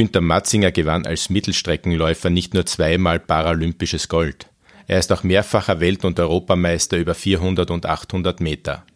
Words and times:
Günter 0.00 0.22
Matzinger 0.22 0.72
gewann 0.72 1.04
als 1.04 1.28
Mittelstreckenläufer 1.28 2.30
nicht 2.30 2.54
nur 2.54 2.64
zweimal 2.64 3.20
paralympisches 3.20 4.08
Gold. 4.08 4.46
Er 4.86 4.98
ist 4.98 5.12
auch 5.12 5.24
mehrfacher 5.24 5.78
Welt- 5.80 6.06
und 6.06 6.18
Europameister 6.18 6.96
über 6.96 7.14
400 7.14 7.70
und 7.70 7.84
800 7.84 8.40
Meter. 8.40 8.86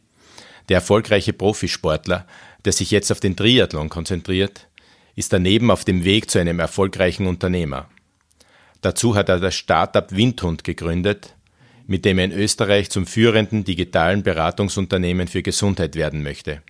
Der 0.71 0.77
erfolgreiche 0.77 1.35
Profisportler, 1.35 2.27
der 2.65 2.73
sich 2.73 2.91
jetzt 2.91 3.13
auf 3.13 3.21
den 3.21 3.37
Triathlon 3.37 3.91
konzentriert, 3.91 4.67
ist 5.15 5.31
daneben 5.35 5.71
auf 5.71 5.85
dem 5.85 6.05
Weg 6.05 6.31
zu 6.31 6.39
einem 6.39 6.59
erfolgreichen 6.59 7.27
Unternehmer. 7.27 7.91
Dazu 8.81 9.15
hat 9.15 9.29
er 9.29 9.41
das 9.41 9.55
Startup 9.57 10.11
Windhund 10.11 10.65
gegründet, 10.65 11.35
mit 11.87 12.07
dem 12.07 12.17
er 12.17 12.25
in 12.25 12.33
Österreich 12.33 12.89
zum 12.89 13.07
führenden 13.07 13.65
digitalen 13.65 14.23
Beratungsunternehmen 14.23 15.29
für 15.29 15.43
Gesundheit 15.43 15.97
werden 15.97 16.23
möchte. 16.23 16.63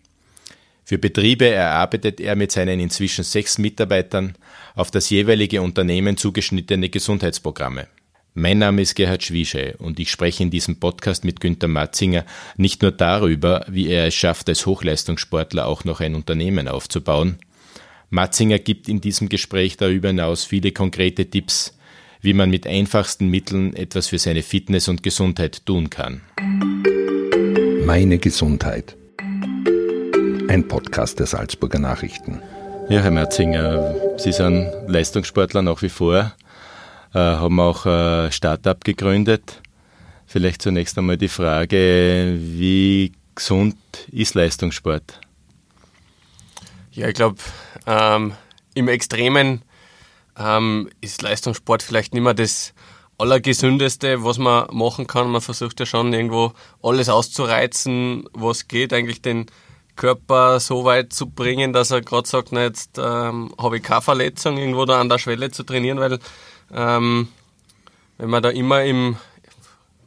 Für 0.87 0.99
Betriebe 0.99 1.49
erarbeitet 1.49 2.21
er 2.21 2.37
mit 2.37 2.53
seinen 2.53 2.79
inzwischen 2.79 3.25
sechs 3.25 3.57
Mitarbeitern 3.57 4.35
auf 4.75 4.91
das 4.91 5.09
jeweilige 5.09 5.63
Unternehmen 5.63 6.19
zugeschnittene 6.19 6.91
Gesundheitsprogramme. 6.91 7.89
Mein 8.35 8.59
Name 8.59 8.83
ist 8.83 8.95
Gerhard 8.95 9.23
Schwiesche 9.23 9.77
und 9.79 9.99
ich 9.99 10.11
spreche 10.11 10.43
in 10.43 10.51
diesem 10.51 10.81
Podcast 10.81 11.25
mit 11.25 11.41
Günter 11.41 11.69
Matzinger 11.69 12.27
nicht 12.59 12.83
nur 12.83 12.93
darüber, 12.93 13.65
wie 13.69 13.89
er 13.89 14.09
es 14.09 14.15
schafft, 14.15 14.49
als 14.49 14.67
Hochleistungssportler 14.67 15.67
auch 15.67 15.85
noch 15.85 16.01
ein 16.01 16.15
Unternehmen 16.15 16.69
aufzubauen. 16.69 17.39
Matzinger 18.11 18.59
gibt 18.59 18.89
in 18.89 19.01
diesem 19.01 19.31
Gespräch 19.31 19.79
darüber 19.79 20.09
hinaus 20.09 20.45
viele 20.45 20.73
konkrete 20.73 21.31
Tipps, 21.31 21.79
wie 22.21 22.35
man 22.35 22.51
mit 22.51 22.67
einfachsten 22.67 23.29
Mitteln 23.29 23.75
etwas 23.75 24.09
für 24.09 24.19
seine 24.19 24.43
Fitness 24.43 24.89
und 24.89 25.03
Gesundheit 25.03 25.65
tun 25.65 25.89
kann. 25.89 26.21
Meine 27.87 28.19
Gesundheit 28.19 28.97
ein 30.49 30.69
Podcast 30.69 31.19
der 31.19 31.27
Salzburger 31.27 31.79
Nachrichten. 31.79 32.43
Ja, 32.89 33.01
Herr 33.01 33.11
Merzinger, 33.11 33.95
Sie 34.19 34.33
sind 34.33 34.71
Leistungssportler 34.87 35.63
nach 35.63 35.81
wie 35.83 35.89
vor, 35.89 36.35
äh, 37.15 37.19
haben 37.19 37.59
auch 37.61 37.87
ein 37.87 38.31
Startup 38.31 38.83
gegründet. 38.85 39.63
Vielleicht 40.27 40.63
zunächst 40.63 40.99
einmal 40.99 41.17
die 41.17 41.29
Frage, 41.29 42.37
wie 42.39 43.13
gesund 43.35 43.77
ist 44.11 44.35
Leistungssport? 44.35 45.21
Ja, 46.93 47.09
ich 47.09 47.15
glaube, 47.15 47.39
ähm, 47.87 48.35
im 48.75 48.89
Extremen 48.89 49.63
ähm, 50.39 50.91
ist 51.01 51.23
Leistungssport 51.23 51.83
vielleicht 51.83 52.13
nicht 52.13 52.23
mehr 52.23 52.35
das 52.35 52.75
Allergesündeste, 53.17 54.25
was 54.25 54.39
man 54.39 54.67
machen 54.73 55.07
kann. 55.07 55.31
Man 55.31 55.41
versucht 55.41 55.81
ja 55.81 55.87
schon 55.87 56.13
irgendwo 56.13 56.53
alles 56.83 57.09
auszureizen, 57.09 58.29
was 58.33 58.69
geht, 58.69 58.93
eigentlich 58.93 59.23
den 59.23 59.47
Körper 59.97 60.61
so 60.61 60.85
weit 60.85 61.13
zu 61.13 61.29
bringen, 61.29 61.73
dass 61.73 61.91
er 61.91 62.01
gerade 62.01 62.29
sagt, 62.29 62.53
na 62.53 62.63
jetzt 62.63 62.99
ähm, 62.99 63.55
habe 63.59 63.77
ich 63.77 63.83
keine 63.83 64.03
Verletzung, 64.03 64.59
irgendwo 64.59 64.85
da 64.85 65.01
an 65.01 65.09
der 65.09 65.19
Schwelle 65.19 65.51
zu 65.51 65.63
trainieren, 65.63 66.01
weil 66.01 66.19
ähm, 66.73 67.29
wenn 68.19 68.31
man 68.31 68.43
da 68.43 68.51
immer 68.51 68.85
im 68.85 69.17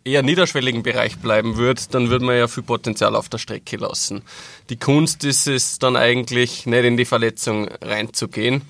eher 0.08 0.24
niederschwelligen 0.24 0.84
Bereich 0.84 1.18
bleiben 1.18 1.58
würde, 1.58 1.82
dann 1.92 2.10
würde 2.10 2.26
man 2.26 2.38
ja 2.38 2.48
viel 2.48 2.64
Potenzial 2.64 3.16
auf 3.16 3.30
der 3.30 3.38
Strecke 3.38 3.78
lassen. 3.78 4.24
Die 4.70 4.78
Kunst 4.78 5.24
ist 5.24 5.48
es 5.48 5.80
dann 5.80 5.96
eigentlich, 5.96 6.66
nicht 6.66 6.86
in 6.86 6.98
die 6.98 7.06
Verletzung 7.06 7.68
reinzugehen 7.82 8.62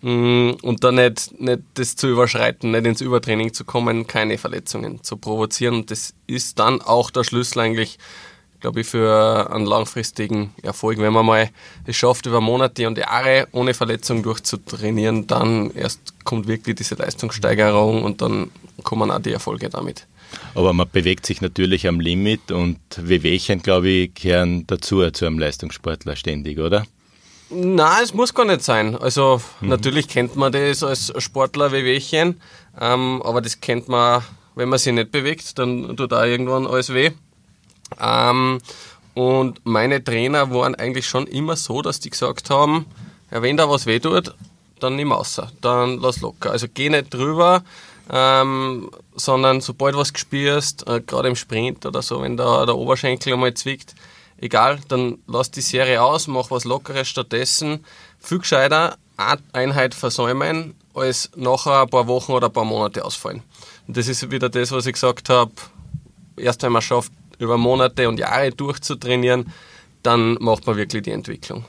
mm, 0.00 0.52
und 0.62 0.84
dann 0.84 0.94
nicht, 0.94 1.40
nicht 1.40 1.62
das 1.74 1.96
zu 1.96 2.08
überschreiten, 2.08 2.70
nicht 2.70 2.86
ins 2.86 3.00
Übertraining 3.00 3.52
zu 3.52 3.64
kommen, 3.64 4.06
keine 4.06 4.38
Verletzungen 4.38 5.02
zu 5.02 5.16
provozieren. 5.16 5.74
Und 5.74 5.90
das 5.90 6.14
ist 6.26 6.58
dann 6.58 6.80
auch 6.80 7.10
der 7.10 7.24
Schlüssel 7.24 7.60
eigentlich 7.60 7.98
glaube 8.60 8.80
ich, 8.80 8.86
für 8.86 9.50
einen 9.50 9.66
langfristigen 9.66 10.54
Erfolg. 10.62 10.98
Wenn 10.98 11.12
man 11.12 11.26
mal 11.26 11.50
es 11.86 11.96
schafft, 11.96 12.26
über 12.26 12.40
Monate 12.40 12.86
und 12.86 12.98
Jahre 12.98 13.48
ohne 13.52 13.74
Verletzung 13.74 14.22
durchzutrainieren, 14.22 15.26
dann 15.26 15.70
erst 15.72 16.00
kommt 16.24 16.46
wirklich 16.46 16.76
diese 16.76 16.94
Leistungssteigerung 16.94 18.04
und 18.04 18.20
dann 18.20 18.50
kommen 18.82 19.10
auch 19.10 19.20
die 19.20 19.32
Erfolge 19.32 19.68
damit. 19.68 20.06
Aber 20.54 20.72
man 20.72 20.88
bewegt 20.90 21.26
sich 21.26 21.40
natürlich 21.40 21.88
am 21.88 22.00
Limit 22.00 22.52
und 22.52 22.78
Wehwehchen, 22.96 23.62
glaube 23.62 23.88
ich, 23.88 24.14
kehren 24.14 24.66
dazu 24.66 25.10
zu 25.10 25.26
einem 25.26 25.38
Leistungssportler 25.38 26.16
ständig, 26.16 26.58
oder? 26.58 26.84
Nein, 27.50 28.04
es 28.04 28.14
muss 28.14 28.32
gar 28.32 28.44
nicht 28.44 28.62
sein. 28.62 28.96
Also 28.96 29.40
mhm. 29.60 29.68
natürlich 29.68 30.06
kennt 30.06 30.36
man 30.36 30.52
das 30.52 30.84
als 30.84 31.12
Sportler 31.18 31.72
Wehwehchen, 31.72 32.40
ähm, 32.80 33.22
aber 33.24 33.40
das 33.40 33.60
kennt 33.60 33.88
man, 33.88 34.22
wenn 34.54 34.68
man 34.68 34.78
sich 34.78 34.92
nicht 34.92 35.10
bewegt, 35.10 35.58
dann 35.58 35.96
tut 35.96 36.12
auch 36.12 36.24
irgendwann 36.24 36.66
alles 36.66 36.94
weh. 36.94 37.10
Ähm, 37.98 38.60
und 39.14 39.60
meine 39.64 40.02
Trainer 40.02 40.50
waren 40.52 40.74
eigentlich 40.74 41.06
schon 41.06 41.26
immer 41.26 41.56
so, 41.56 41.82
dass 41.82 42.00
die 42.00 42.10
gesagt 42.10 42.50
haben, 42.50 42.86
ja, 43.30 43.42
wenn 43.42 43.56
da 43.56 43.68
was 43.68 43.86
weh 43.86 43.98
tut, 43.98 44.34
dann 44.78 44.96
nimm 44.96 45.12
außer, 45.12 45.50
dann 45.60 45.98
lass 45.98 46.20
locker. 46.20 46.50
Also 46.50 46.66
geh 46.72 46.88
nicht 46.88 47.12
drüber, 47.12 47.62
ähm, 48.10 48.90
sondern 49.14 49.60
sobald 49.60 49.96
was 49.96 50.12
gespürst, 50.12 50.86
äh, 50.88 51.00
gerade 51.00 51.28
im 51.28 51.36
Sprint 51.36 51.86
oder 51.86 52.02
so, 52.02 52.22
wenn 52.22 52.36
da 52.36 52.66
der 52.66 52.76
Oberschenkel 52.76 53.32
einmal 53.32 53.54
zwickt, 53.54 53.94
egal, 54.38 54.78
dann 54.88 55.18
lass 55.26 55.50
die 55.50 55.60
Serie 55.60 56.02
aus, 56.02 56.26
mach 56.26 56.50
was 56.50 56.64
Lockeres 56.64 57.08
stattdessen. 57.08 57.84
Viel 58.18 58.38
gescheiter 58.38 58.96
Einheit 59.52 59.94
versäumen, 59.94 60.74
als 60.94 61.30
nachher 61.36 61.82
ein 61.82 61.90
paar 61.90 62.06
Wochen 62.06 62.32
oder 62.32 62.46
ein 62.46 62.52
paar 62.52 62.64
Monate 62.64 63.04
ausfallen. 63.04 63.42
Und 63.86 63.96
das 63.96 64.08
ist 64.08 64.30
wieder 64.30 64.48
das, 64.48 64.72
was 64.72 64.86
ich 64.86 64.94
gesagt 64.94 65.28
habe, 65.28 65.52
erst 66.36 66.62
wenn 66.62 66.72
man 66.72 66.82
schafft, 66.82 67.12
über 67.40 67.58
Monate 67.58 68.08
und 68.08 68.18
Jahre 68.18 68.50
durchzutrainieren, 68.50 69.52
dann 70.02 70.34
macht 70.40 70.66
man 70.66 70.76
wirklich 70.76 71.02
die 71.02 71.10
Entwicklung. 71.10 71.64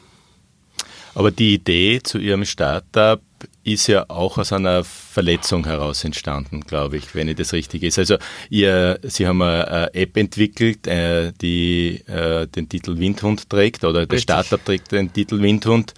Aber 1.14 1.32
die 1.32 1.56
Idee 1.56 2.00
zu 2.04 2.20
Ihrem 2.20 2.46
Startup 2.46 3.22
ist 3.64 3.88
ja 3.88 4.06
auch 4.08 4.38
aus 4.38 4.54
einer 4.54 4.84
Verletzung 4.84 5.66
heraus 5.66 6.04
entstanden, 6.04 6.62
glaube 6.62 6.98
ich, 6.98 7.14
wenn 7.16 7.28
ich 7.28 7.36
das 7.36 7.54
richtig 7.54 7.84
ist. 7.84 8.00
Also 8.00 8.18
ihr, 8.50 9.00
Sie 9.04 9.28
haben 9.28 9.42
eine 9.42 9.94
App 9.94 10.16
entwickelt, 10.16 10.88
äh, 10.88 11.34
die 11.42 12.02
äh, 12.08 12.48
den 12.48 12.70
Titel 12.70 12.98
Windhund 12.98 13.50
trägt 13.50 13.84
oder 13.84 14.06
das 14.06 14.22
Startup 14.22 14.64
trägt 14.64 14.92
den 14.92 15.12
Titel 15.12 15.42
Windhund 15.42 15.94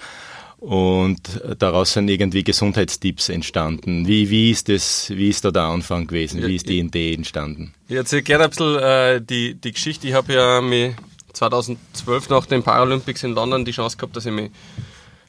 und 0.63 1.41
daraus 1.59 1.91
sind 1.91 2.07
irgendwie 2.07 2.41
Gesundheitstipps 2.41 3.28
entstanden. 3.28 4.07
Wie, 4.07 4.29
wie, 4.29 4.50
ist, 4.50 4.69
das, 4.69 5.09
wie 5.09 5.28
ist 5.28 5.44
da 5.44 5.51
der 5.51 5.63
Anfang 5.63 6.07
gewesen? 6.07 6.41
Wie 6.41 6.56
ist 6.56 6.69
die 6.69 6.79
Idee 6.79 7.13
entstanden? 7.13 7.74
Ich 7.90 7.97
erzähle 7.97 8.24
gerne 8.24 8.46
ein 8.46 8.50
bisschen 8.50 8.79
äh, 8.79 9.22
die, 9.22 9.56
die 9.56 9.73
Geschichte. 9.73 10.07
Ich 10.07 10.13
habe 10.13 10.31
ja 10.31 10.62
mich 10.62 10.96
2012 11.34 12.29
nach 12.29 12.46
den 12.46 12.63
Paralympics 12.63 13.23
in 13.23 13.34
London 13.34 13.66
die 13.66 13.73
Chance 13.73 13.97
gehabt, 13.97 14.16
dass 14.16 14.25
ich 14.25 14.31
mich 14.31 14.52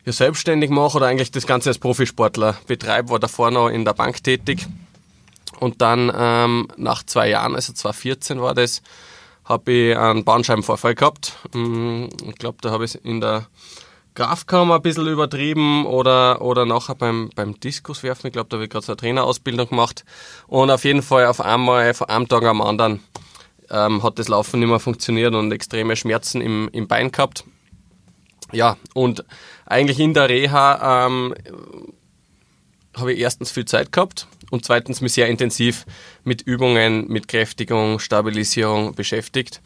ja 0.04 0.12
selbstständig 0.12 0.70
mache 0.70 0.98
oder 0.98 1.06
eigentlich 1.06 1.32
das 1.32 1.48
Ganze 1.48 1.70
als 1.70 1.78
Profisportler 1.78 2.56
betreibe, 2.68 3.10
war 3.10 3.18
davor 3.18 3.50
noch 3.50 3.70
in 3.70 3.84
der 3.84 3.94
Bank 3.94 4.22
tätig. 4.22 4.64
Und 5.58 5.82
dann 5.82 6.12
ähm, 6.16 6.68
nach 6.76 7.02
zwei 7.02 7.30
Jahren, 7.30 7.56
also 7.56 7.72
2014 7.72 8.40
war 8.40 8.54
das, 8.54 8.82
habe 9.44 9.72
ich 9.72 9.96
einen 9.96 10.22
Bandscheibenvorfall 10.22 10.94
gehabt. 10.94 11.32
Mm, 11.54 12.04
ich 12.28 12.36
glaube, 12.36 12.58
da 12.60 12.70
habe 12.70 12.84
ich 12.84 13.04
in 13.04 13.20
der 13.20 13.48
Grafkammer 14.14 14.76
ein 14.76 14.82
bisschen 14.82 15.08
übertrieben 15.08 15.86
oder, 15.86 16.40
oder 16.40 16.66
nachher 16.66 16.94
beim, 16.94 17.30
beim 17.34 17.58
Diskuswerfen. 17.58 18.28
Ich 18.28 18.32
glaube, 18.32 18.48
da 18.48 18.60
ich 18.60 18.70
gerade 18.70 18.86
so 18.86 18.92
eine 18.92 18.96
Trainerausbildung 18.96 19.70
gemacht. 19.70 20.04
Und 20.46 20.70
auf 20.70 20.84
jeden 20.84 21.02
Fall 21.02 21.26
auf 21.26 21.40
einmal, 21.40 21.94
von 21.94 22.08
einem 22.08 22.28
Tag 22.28 22.44
am 22.44 22.62
anderen, 22.62 23.00
ähm, 23.70 24.02
hat 24.02 24.18
das 24.18 24.28
Laufen 24.28 24.60
nicht 24.60 24.68
mehr 24.68 24.78
funktioniert 24.78 25.34
und 25.34 25.50
extreme 25.50 25.96
Schmerzen 25.96 26.40
im, 26.40 26.68
im 26.72 26.86
Bein 26.86 27.10
gehabt. 27.10 27.44
Ja, 28.52 28.76
und 28.94 29.24
eigentlich 29.66 29.98
in 29.98 30.14
der 30.14 30.28
Reha 30.28 31.06
ähm, 31.06 31.34
habe 32.96 33.12
ich 33.12 33.18
erstens 33.18 33.50
viel 33.50 33.64
Zeit 33.64 33.90
gehabt 33.90 34.28
und 34.50 34.64
zweitens 34.64 35.00
mich 35.00 35.14
sehr 35.14 35.26
intensiv 35.26 35.86
mit 36.22 36.42
Übungen, 36.42 37.08
mit 37.08 37.26
Kräftigung, 37.26 37.98
Stabilisierung 37.98 38.94
beschäftigt. 38.94 39.60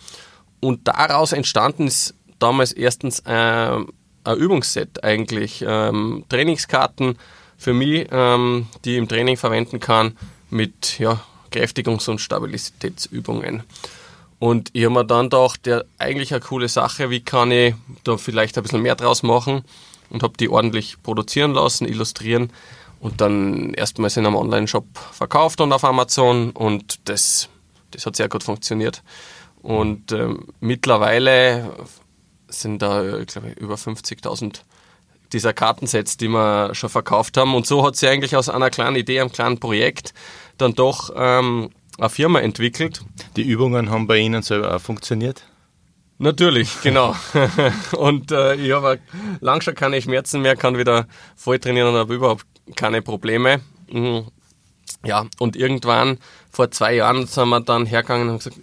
Und 0.60 0.88
daraus 0.88 1.32
entstanden 1.32 1.86
ist 1.86 2.15
damals 2.38 2.72
erstens 2.72 3.20
äh, 3.26 3.78
ein 4.25 4.37
Übungsset 4.37 5.05
eigentlich. 5.05 5.65
Ähm, 5.67 6.25
Trainingskarten 6.29 7.19
für 7.56 7.73
mich, 7.73 8.09
ähm, 8.10 8.69
die 8.84 8.92
ich 8.92 8.98
im 8.98 9.09
Training 9.09 9.37
verwenden 9.37 9.81
kann 9.81 10.16
mit 10.51 10.98
ja, 10.98 11.21
Kräftigungs- 11.53 12.09
und 12.09 12.21
Stabilitätsübungen. 12.21 13.63
Und 14.39 14.71
ich 14.72 14.84
habe 14.84 14.95
mir 14.95 15.04
dann 15.04 15.27
gedacht, 15.27 15.66
ja, 15.66 15.83
eigentlich 15.98 16.33
eine 16.33 16.41
coole 16.41 16.69
Sache, 16.69 17.10
wie 17.10 17.21
kann 17.21 17.51
ich 17.51 17.75
da 18.04 18.16
vielleicht 18.16 18.57
ein 18.57 18.63
bisschen 18.63 18.83
mehr 18.83 18.95
draus 18.95 19.22
machen 19.22 19.65
und 20.10 20.22
habe 20.22 20.37
die 20.39 20.48
ordentlich 20.48 21.03
produzieren 21.03 21.53
lassen, 21.53 21.87
illustrieren 21.87 22.51
und 23.01 23.21
dann 23.21 23.75
erstmals 23.75 24.16
in 24.16 24.27
einem 24.27 24.37
Online-Shop 24.37 24.87
verkauft 25.13 25.60
und 25.60 25.72
auf 25.72 25.84
Amazon 25.84 26.51
und 26.51 27.09
das, 27.09 27.48
das 27.91 28.07
hat 28.07 28.15
sehr 28.15 28.28
gut 28.28 28.45
funktioniert. 28.45 29.03
Und 29.63 30.13
ähm, 30.13 30.47
mittlerweile 30.60 31.75
sind 32.48 32.83
da, 32.83 33.22
glaube 33.24 33.50
ich, 33.50 33.56
über 33.59 33.74
50.000 33.74 34.60
dieser 35.33 35.53
Kartensets, 35.53 36.16
die 36.16 36.28
wir 36.28 36.74
schon 36.74 36.91
verkauft 36.91 37.36
haben. 37.36 37.54
Und 37.54 37.66
so 37.66 37.84
hat 37.86 37.97
sie 37.97 38.09
eigentlich 38.09 38.36
aus 38.36 38.48
einer 38.48 38.71
kleinen 38.71 38.97
Idee, 38.97 39.21
einem 39.21 39.33
kleinen 39.33 39.59
Projekt 39.59 40.15
dann 40.56 40.74
doch 40.74 41.10
ähm, 41.15 41.71
eine 41.98 42.09
Firma 42.09 42.41
entwickelt. 42.41 43.03
Die 43.36 43.42
Übungen 43.42 43.91
haben 43.91 44.06
bei 44.06 44.18
Ihnen 44.18 44.42
selber 44.42 44.74
auch 44.74 44.80
funktioniert? 44.80 45.45
Natürlich, 46.18 46.80
genau. 46.83 47.15
und 47.92 48.33
äh, 48.33 48.54
ich 48.54 48.72
habe 48.72 48.98
lang 49.41 49.60
schon 49.60 49.74
keine 49.74 50.03
Schmerzen 50.03 50.42
mehr, 50.42 50.56
kann 50.56 50.77
wieder 50.77 51.06
voll 51.36 51.60
trainieren 51.60 51.89
und 51.89 51.94
habe 51.94 52.15
überhaupt 52.15 52.44
keine 52.74 53.03
Probleme. 53.03 53.60
Mhm. 53.91 54.27
Ja, 55.04 55.27
und 55.39 55.54
irgendwann 55.54 56.18
vor 56.51 56.71
zwei 56.72 56.94
Jahren 56.94 57.27
sind 57.27 57.48
wir 57.51 57.60
dann 57.60 57.86
hergegangen 57.86 58.24
und 58.24 58.28
haben 58.30 58.39
gesagt, 58.39 58.56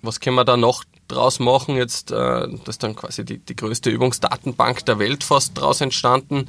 was 0.00 0.20
können 0.20 0.36
wir 0.36 0.44
da 0.44 0.56
noch 0.56 0.84
draus 1.12 1.38
machen? 1.38 1.76
Jetzt, 1.76 2.10
äh, 2.10 2.14
das 2.14 2.68
ist 2.68 2.82
dann 2.82 2.96
quasi 2.96 3.24
die, 3.24 3.38
die 3.38 3.56
größte 3.56 3.90
Übungsdatenbank 3.90 4.84
der 4.86 4.98
Welt 4.98 5.24
fast 5.24 5.58
draus 5.58 5.80
entstanden. 5.80 6.48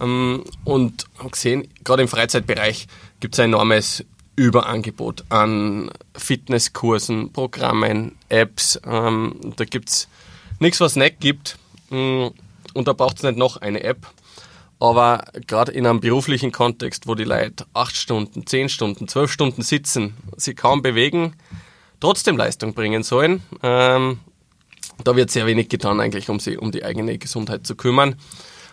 Ähm, 0.00 0.44
und 0.64 1.06
haben 1.18 1.30
gesehen, 1.30 1.68
gerade 1.84 2.02
im 2.02 2.08
Freizeitbereich 2.08 2.86
gibt 3.20 3.34
es 3.34 3.40
ein 3.40 3.50
enormes 3.50 4.04
Überangebot 4.36 5.24
an 5.30 5.90
Fitnesskursen, 6.16 7.32
Programmen, 7.32 8.16
Apps. 8.28 8.80
Ähm, 8.86 9.34
da 9.56 9.64
gibt 9.64 9.88
es 9.88 10.08
nichts, 10.60 10.80
was 10.80 10.92
es 10.92 10.96
nicht 10.96 11.20
gibt. 11.20 11.58
Mm, 11.90 12.28
und 12.74 12.86
da 12.86 12.92
braucht 12.92 13.16
es 13.16 13.22
nicht 13.24 13.36
noch 13.36 13.56
eine 13.56 13.82
App. 13.82 14.06
Aber 14.80 15.24
gerade 15.46 15.72
in 15.72 15.86
einem 15.86 16.00
beruflichen 16.00 16.52
Kontext, 16.52 17.08
wo 17.08 17.16
die 17.16 17.24
Leute 17.24 17.66
acht 17.74 17.96
Stunden, 17.96 18.46
zehn 18.46 18.68
Stunden, 18.68 19.08
zwölf 19.08 19.32
Stunden 19.32 19.62
sitzen, 19.62 20.14
sie 20.36 20.54
kaum 20.54 20.82
bewegen, 20.82 21.34
trotzdem 22.00 22.36
Leistung 22.36 22.74
bringen 22.74 23.02
sollen, 23.02 23.42
ähm, 23.62 24.20
da 25.04 25.16
wird 25.16 25.30
sehr 25.30 25.46
wenig 25.46 25.68
getan 25.68 26.00
eigentlich, 26.00 26.28
um 26.28 26.40
sie 26.40 26.56
um 26.56 26.72
die 26.72 26.84
eigene 26.84 27.18
Gesundheit 27.18 27.66
zu 27.66 27.76
kümmern. 27.76 28.16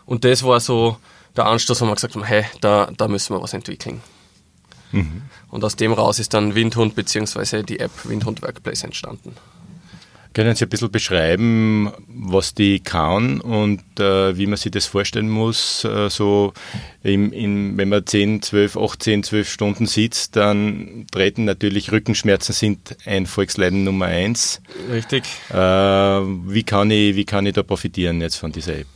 Und 0.05 0.23
das 0.23 0.43
war 0.43 0.59
so 0.59 0.97
der 1.35 1.45
Anstoß, 1.45 1.81
wo 1.81 1.85
wir 1.85 1.95
gesagt 1.95 2.15
haben, 2.15 2.23
hey, 2.23 2.45
da, 2.61 2.89
da 2.95 3.07
müssen 3.07 3.35
wir 3.35 3.41
was 3.41 3.53
entwickeln. 3.53 4.01
Mhm. 4.91 5.23
Und 5.49 5.63
aus 5.63 5.75
dem 5.75 5.93
raus 5.93 6.19
ist 6.19 6.33
dann 6.33 6.55
Windhund 6.55 6.95
bzw. 6.95 7.63
die 7.63 7.79
App 7.79 7.91
Windhund 8.03 8.41
Workplace 8.41 8.83
entstanden. 8.83 9.35
Können 10.35 10.53
Sie 10.53 10.65
ein 10.65 10.69
bisschen 10.69 10.91
beschreiben, 10.91 11.93
was 12.09 12.53
die 12.53 12.81
kann 12.81 13.39
und 13.39 13.79
äh, 14.01 14.37
wie 14.37 14.47
man 14.47 14.57
sich 14.57 14.69
das 14.69 14.85
vorstellen 14.85 15.29
muss? 15.29 15.85
Äh, 15.85 16.09
so 16.09 16.51
im, 17.03 17.31
in, 17.31 17.77
wenn 17.77 17.87
man 17.87 18.05
10, 18.05 18.41
12, 18.41 18.75
18, 18.75 19.23
12 19.23 19.49
Stunden 19.49 19.85
sitzt, 19.85 20.35
dann 20.35 21.07
treten 21.09 21.45
natürlich 21.45 21.93
Rückenschmerzen 21.93 22.51
sind 22.51 22.97
ein 23.05 23.27
Volksleiden 23.27 23.85
Nummer 23.85 24.07
eins. 24.07 24.61
Richtig. 24.91 25.23
Äh, 25.51 25.55
wie, 25.55 26.63
kann 26.63 26.91
ich, 26.91 27.15
wie 27.15 27.23
kann 27.23 27.45
ich 27.45 27.53
da 27.53 27.63
profitieren 27.63 28.19
jetzt 28.19 28.35
von 28.35 28.51
dieser 28.51 28.75
App? 28.79 28.87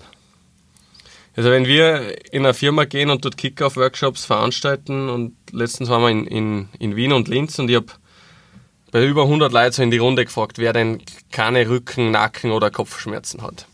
Also 1.37 1.51
wenn 1.51 1.65
wir 1.65 2.33
in 2.33 2.43
eine 2.43 2.53
Firma 2.53 2.83
gehen 2.83 3.09
und 3.09 3.23
dort 3.23 3.37
Kick-Off-Workshops 3.37 4.25
veranstalten 4.25 5.07
und 5.07 5.35
letztens 5.53 5.87
waren 5.87 6.01
wir 6.01 6.09
in, 6.09 6.25
in, 6.27 6.69
in 6.79 6.95
Wien 6.97 7.13
und 7.13 7.29
Linz 7.29 7.57
und 7.59 7.69
ich 7.69 7.77
habe 7.77 7.93
bei 8.91 9.05
über 9.05 9.23
100 9.23 9.51
Leuten 9.51 9.71
so 9.71 9.83
in 9.83 9.91
die 9.91 9.97
Runde 9.97 10.25
gefragt, 10.25 10.57
wer 10.57 10.73
denn 10.73 11.01
keine 11.31 11.69
Rücken, 11.69 12.11
Nacken 12.11 12.51
oder 12.51 12.71
Kopfschmerzen 12.71 13.41
hat. 13.41 13.65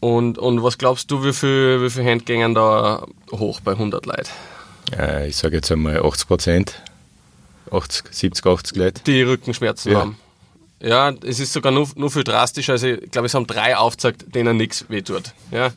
Und, 0.00 0.38
und 0.38 0.62
was 0.62 0.78
glaubst 0.78 1.10
du, 1.10 1.24
wie 1.24 1.32
viele 1.32 1.82
wie 1.82 1.90
viel 1.90 2.04
Hände 2.04 2.24
gehen 2.24 2.54
da 2.54 3.06
hoch 3.32 3.60
bei 3.60 3.72
100 3.72 4.06
Leuten? 4.06 4.30
Ja, 4.96 5.24
ich 5.24 5.36
sage 5.36 5.56
jetzt 5.56 5.70
einmal 5.70 6.02
80 6.04 6.26
Prozent. 6.26 6.82
80, 7.70 8.06
70, 8.10 8.46
80 8.46 8.76
Leute. 8.76 9.02
Die 9.04 9.22
Rückenschmerzen 9.22 9.92
ja. 9.92 10.00
haben. 10.00 10.18
Ja, 10.82 11.12
es 11.24 11.40
ist 11.40 11.52
sogar 11.52 11.72
nur, 11.72 11.86
nur 11.94 12.10
viel 12.10 12.24
drastischer. 12.24 12.72
Also 12.72 12.88
ich 12.88 13.10
glaube, 13.10 13.26
es 13.26 13.34
haben 13.34 13.46
drei 13.46 13.76
aufgezeigt, 13.76 14.34
denen 14.34 14.56
nichts 14.56 14.86
wehtut. 14.88 15.34
Ja. 15.50 15.70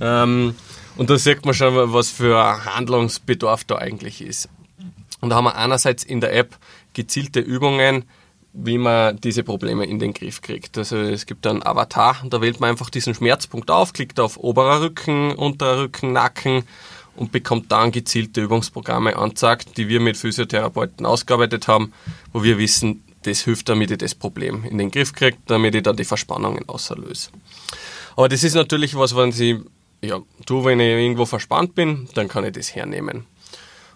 Ähm, 0.00 0.56
und 0.96 1.08
da 1.08 1.16
sieht 1.16 1.44
man 1.44 1.54
schon, 1.54 1.92
was 1.92 2.10
für 2.10 2.64
Handlungsbedarf 2.64 3.62
da 3.64 3.76
eigentlich 3.76 4.20
ist. 4.20 4.48
Und 5.20 5.30
da 5.30 5.36
haben 5.36 5.44
wir 5.44 5.56
einerseits 5.56 6.04
in 6.04 6.20
der 6.20 6.34
App 6.34 6.56
gezielte 6.94 7.40
Übungen, 7.40 8.04
wie 8.52 8.78
man 8.78 9.20
diese 9.20 9.44
Probleme 9.44 9.84
in 9.84 9.98
den 9.98 10.12
Griff 10.12 10.42
kriegt. 10.42 10.76
Also 10.76 10.96
es 10.96 11.26
gibt 11.26 11.46
einen 11.46 11.64
Avatar, 11.64 12.16
da 12.28 12.40
wählt 12.40 12.60
man 12.60 12.70
einfach 12.70 12.90
diesen 12.90 13.14
Schmerzpunkt 13.14 13.70
auf, 13.70 13.92
klickt 13.92 14.18
auf 14.18 14.38
oberer 14.38 14.82
Rücken, 14.82 15.32
unterer 15.32 15.82
Rücken, 15.82 16.12
Nacken 16.12 16.64
und 17.16 17.32
bekommt 17.32 17.70
dann 17.70 17.92
gezielte 17.92 18.40
Übungsprogramme 18.40 19.16
angezeigt, 19.16 19.76
die 19.76 19.88
wir 19.88 20.00
mit 20.00 20.16
Physiotherapeuten 20.16 21.06
ausgearbeitet 21.06 21.68
haben, 21.68 21.92
wo 22.32 22.42
wir 22.42 22.58
wissen, 22.58 23.04
das 23.22 23.42
hilft, 23.42 23.68
damit 23.68 23.90
ich 23.90 23.98
das 23.98 24.14
Problem 24.14 24.64
in 24.64 24.78
den 24.78 24.90
Griff 24.90 25.12
kriege, 25.12 25.36
damit 25.46 25.74
ich 25.74 25.82
dann 25.82 25.96
die 25.96 26.04
Verspannungen 26.04 26.68
auslöse. 26.68 27.30
Aber 28.16 28.28
das 28.28 28.42
ist 28.42 28.54
natürlich 28.54 28.96
was, 28.96 29.14
wenn 29.14 29.30
ich, 29.30 29.56
ja, 30.00 30.20
du, 30.46 30.64
wenn 30.64 30.80
ich 30.80 30.88
irgendwo 30.88 31.26
verspannt 31.26 31.74
bin, 31.74 32.08
dann 32.14 32.28
kann 32.28 32.44
ich 32.44 32.52
das 32.52 32.74
hernehmen. 32.74 33.26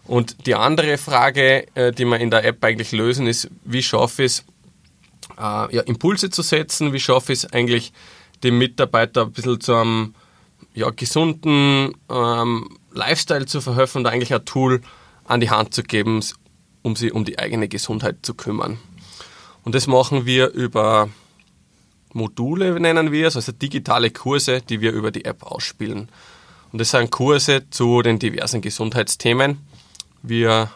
Und 0.06 0.46
die 0.46 0.54
andere 0.54 0.98
Frage, 0.98 1.66
äh, 1.74 1.92
die 1.92 2.04
wir 2.04 2.18
in 2.20 2.30
der 2.30 2.44
App 2.44 2.62
eigentlich 2.62 2.92
lösen, 2.92 3.26
ist, 3.26 3.48
wie 3.64 3.82
schaffe 3.82 4.24
ich 4.24 4.32
es, 4.32 4.44
äh, 5.38 5.76
ja, 5.76 5.82
Impulse 5.82 6.30
zu 6.30 6.42
setzen, 6.42 6.92
wie 6.92 7.00
schaffe 7.00 7.32
ich 7.32 7.44
es 7.44 7.52
eigentlich, 7.52 7.92
dem 8.42 8.58
Mitarbeiter 8.58 9.22
ein 9.22 9.32
bisschen 9.32 9.60
zu 9.60 9.74
einem 9.74 10.14
ja, 10.74 10.90
gesunden 10.90 11.94
ähm, 12.10 12.78
Lifestyle 12.92 13.46
zu 13.46 13.60
verhelfen 13.60 14.00
und 14.00 14.06
eigentlich 14.06 14.34
ein 14.34 14.44
Tool 14.44 14.82
an 15.24 15.40
die 15.40 15.50
Hand 15.50 15.72
zu 15.72 15.82
geben, 15.82 16.20
um 16.82 16.96
sie 16.96 17.10
um 17.10 17.24
die 17.24 17.38
eigene 17.38 17.68
Gesundheit 17.68 18.18
zu 18.22 18.34
kümmern. 18.34 18.78
Und 19.62 19.74
das 19.74 19.86
machen 19.86 20.26
wir 20.26 20.50
über 20.50 21.08
Module, 22.12 22.78
nennen 22.78 23.12
wir 23.12 23.28
es, 23.28 23.36
also 23.36 23.52
digitale 23.52 24.10
Kurse, 24.10 24.60
die 24.60 24.80
wir 24.80 24.92
über 24.92 25.10
die 25.10 25.24
App 25.24 25.42
ausspielen. 25.42 26.08
Und 26.70 26.80
das 26.80 26.90
sind 26.90 27.10
Kurse 27.10 27.68
zu 27.70 28.02
den 28.02 28.18
diversen 28.18 28.60
Gesundheitsthemen. 28.60 29.58
Wir 30.26 30.70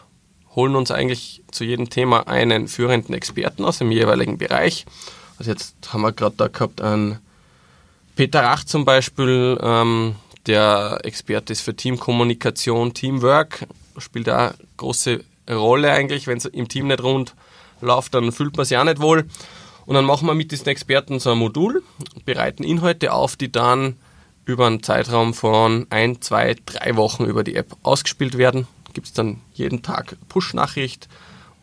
holen 0.55 0.75
uns 0.75 0.91
eigentlich 0.91 1.41
zu 1.49 1.63
jedem 1.63 1.89
Thema 1.89 2.27
einen 2.27 2.67
führenden 2.67 3.15
Experten 3.15 3.65
aus 3.65 3.79
dem 3.79 3.91
jeweiligen 3.91 4.37
Bereich. 4.37 4.85
Also 5.39 5.49
jetzt 5.49 5.75
haben 5.91 6.01
wir 6.01 6.11
gerade 6.11 6.35
da 6.37 6.47
gehabt 6.47 6.81
einen 6.81 7.17
Peter 8.15 8.43
Rach 8.43 8.63
zum 8.63 8.85
Beispiel, 8.85 9.57
ähm, 9.59 10.15
der 10.45 10.99
Experte 11.03 11.53
ist 11.53 11.61
für 11.61 11.75
Teamkommunikation, 11.75 12.93
Teamwork, 12.93 13.65
spielt 13.97 14.27
da 14.27 14.49
eine 14.49 14.55
große 14.77 15.23
Rolle 15.49 15.91
eigentlich, 15.93 16.27
wenn 16.27 16.37
es 16.37 16.45
im 16.45 16.67
Team 16.67 16.87
nicht 16.87 17.01
rund 17.01 17.33
läuft, 17.81 18.13
dann 18.13 18.31
fühlt 18.31 18.55
man 18.55 18.67
sich 18.67 18.77
auch 18.77 18.83
nicht 18.83 19.01
wohl. 19.01 19.25
Und 19.87 19.95
dann 19.95 20.05
machen 20.05 20.27
wir 20.27 20.35
mit 20.35 20.51
diesen 20.51 20.67
Experten 20.67 21.19
so 21.19 21.31
ein 21.31 21.39
Modul, 21.39 21.81
bereiten 22.23 22.63
Inhalte 22.63 23.13
auf, 23.13 23.35
die 23.35 23.51
dann 23.51 23.95
über 24.45 24.67
einen 24.67 24.83
Zeitraum 24.83 25.33
von 25.33 25.87
ein, 25.89 26.21
zwei, 26.21 26.55
drei 26.67 26.95
Wochen 26.97 27.25
über 27.25 27.43
die 27.43 27.55
App 27.55 27.75
ausgespielt 27.81 28.37
werden. 28.37 28.67
Gibt 28.93 29.07
es 29.07 29.13
dann 29.13 29.41
jeden 29.53 29.81
Tag 29.81 30.17
Push-Nachricht 30.27 31.07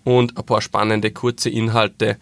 und 0.04 0.38
ein 0.38 0.46
paar 0.46 0.62
spannende 0.62 1.10
kurze 1.10 1.50
Inhalte, 1.50 2.18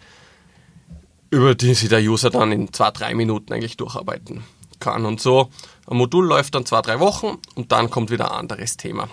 über 1.29 1.55
die 1.55 1.73
sich 1.73 1.89
der 1.89 2.01
User 2.01 2.29
dann 2.29 2.51
in 2.51 2.73
zwei, 2.73 2.91
drei 2.91 3.13
Minuten 3.13 3.53
eigentlich 3.53 3.77
durcharbeiten 3.77 4.43
kann. 4.79 5.05
Und 5.05 5.21
so 5.21 5.49
ein 5.87 5.97
Modul 5.97 6.25
läuft 6.25 6.55
dann 6.55 6.65
zwei, 6.65 6.81
drei 6.81 6.99
Wochen 6.99 7.37
und 7.55 7.71
dann 7.71 7.89
kommt 7.89 8.11
wieder 8.11 8.31
ein 8.31 8.39
anderes 8.39 8.77
Thema. 8.77 9.09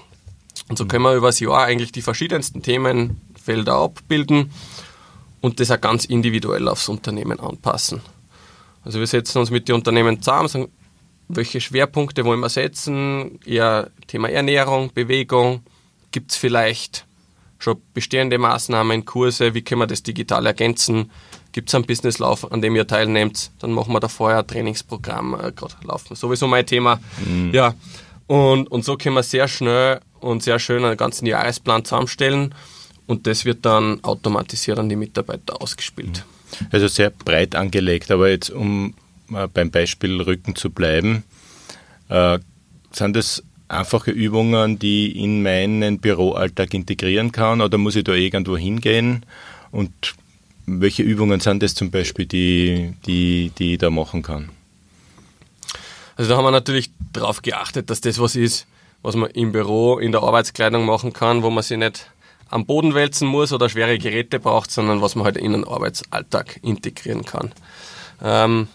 Und 0.68 0.78
so 0.78 0.86
können 0.86 1.04
wir 1.04 1.14
über 1.14 1.28
das 1.28 1.40
Jahr 1.40 1.64
eigentlich 1.64 1.92
die 1.92 2.02
verschiedensten 2.02 2.62
Themenfelder 2.62 3.74
abbilden 3.74 4.52
und 5.40 5.60
das 5.60 5.70
auch 5.70 5.80
ganz 5.80 6.04
individuell 6.04 6.68
aufs 6.68 6.88
Unternehmen 6.88 7.40
anpassen. 7.40 8.00
Also 8.84 8.98
wir 8.98 9.06
setzen 9.06 9.38
uns 9.38 9.50
mit 9.50 9.68
den 9.68 9.74
Unternehmen 9.74 10.22
zusammen, 10.22 10.48
sagen, 10.48 10.68
welche 11.28 11.60
Schwerpunkte 11.60 12.24
wollen 12.24 12.40
wir 12.40 12.48
setzen, 12.48 13.38
eher 13.44 13.90
Thema 14.06 14.28
Ernährung, 14.28 14.90
Bewegung, 14.92 15.62
gibt 16.12 16.30
es 16.30 16.36
vielleicht 16.36 17.06
schon 17.58 17.80
bestehende 17.94 18.38
Maßnahmen, 18.38 19.04
Kurse, 19.04 19.54
wie 19.54 19.62
können 19.62 19.80
wir 19.80 19.86
das 19.86 20.02
digital 20.02 20.46
ergänzen, 20.46 21.10
gibt 21.52 21.68
es 21.68 21.74
einen 21.74 21.84
Businesslauf, 21.84 22.50
an 22.50 22.60
dem 22.60 22.74
ihr 22.74 22.86
teilnehmt, 22.86 23.50
dann 23.60 23.72
machen 23.72 23.92
wir 23.92 24.00
da 24.00 24.08
vorher 24.08 24.40
ein 24.40 24.46
Trainingsprogramm, 24.46 25.34
äh, 25.34 25.52
gerade 25.52 25.74
laufen, 25.84 26.16
sowieso 26.16 26.46
mein 26.46 26.66
Thema. 26.66 27.00
Mhm. 27.24 27.52
Ja, 27.52 27.74
und, 28.26 28.70
und 28.70 28.84
so 28.84 28.96
können 28.96 29.14
wir 29.14 29.22
sehr 29.22 29.48
schnell 29.48 30.00
und 30.20 30.42
sehr 30.42 30.58
schön 30.58 30.84
einen 30.84 30.96
ganzen 30.96 31.26
Jahresplan 31.26 31.84
zusammenstellen 31.84 32.54
und 33.06 33.26
das 33.26 33.44
wird 33.44 33.64
dann 33.64 34.02
automatisiert 34.02 34.78
an 34.78 34.88
die 34.88 34.96
Mitarbeiter 34.96 35.60
ausgespielt. 35.60 36.24
Also 36.70 36.88
sehr 36.88 37.10
breit 37.10 37.54
angelegt, 37.54 38.10
aber 38.10 38.30
jetzt 38.30 38.50
um 38.50 38.94
äh, 39.32 39.46
beim 39.48 39.70
Beispiel 39.70 40.20
Rücken 40.20 40.56
zu 40.56 40.70
bleiben, 40.70 41.24
äh, 42.08 42.38
sind 42.92 43.16
das 43.16 43.42
einfache 43.72 44.10
Übungen, 44.10 44.78
die 44.78 45.12
ich 45.12 45.16
in 45.16 45.42
meinen 45.42 45.98
Büroalltag 45.98 46.74
integrieren 46.74 47.32
kann 47.32 47.60
oder 47.60 47.78
muss 47.78 47.96
ich 47.96 48.04
da 48.04 48.12
irgendwo 48.12 48.56
hingehen 48.56 49.24
und 49.70 50.14
welche 50.66 51.02
Übungen 51.02 51.40
sind 51.40 51.62
das 51.62 51.74
zum 51.74 51.90
Beispiel, 51.90 52.26
die, 52.26 52.94
die, 53.06 53.50
die 53.58 53.72
ich 53.72 53.78
da 53.78 53.90
machen 53.90 54.22
kann? 54.22 54.50
Also 56.16 56.30
da 56.30 56.36
haben 56.36 56.44
wir 56.44 56.50
natürlich 56.50 56.90
darauf 57.12 57.42
geachtet, 57.42 57.90
dass 57.90 58.00
das 58.00 58.20
was 58.20 58.36
ist, 58.36 58.66
was 59.02 59.16
man 59.16 59.30
im 59.30 59.52
Büro, 59.52 59.98
in 59.98 60.12
der 60.12 60.22
Arbeitskleidung 60.22 60.84
machen 60.84 61.12
kann, 61.12 61.42
wo 61.42 61.50
man 61.50 61.64
sich 61.64 61.78
nicht 61.78 62.10
am 62.48 62.66
Boden 62.66 62.94
wälzen 62.94 63.26
muss 63.26 63.52
oder 63.52 63.68
schwere 63.68 63.98
Geräte 63.98 64.38
braucht, 64.38 64.70
sondern 64.70 65.00
was 65.00 65.14
man 65.14 65.24
halt 65.24 65.36
in 65.36 65.52
den 65.52 65.64
Arbeitsalltag 65.64 66.60
integrieren 66.62 67.24
kann. 67.24 67.52
Ähm, 68.22 68.68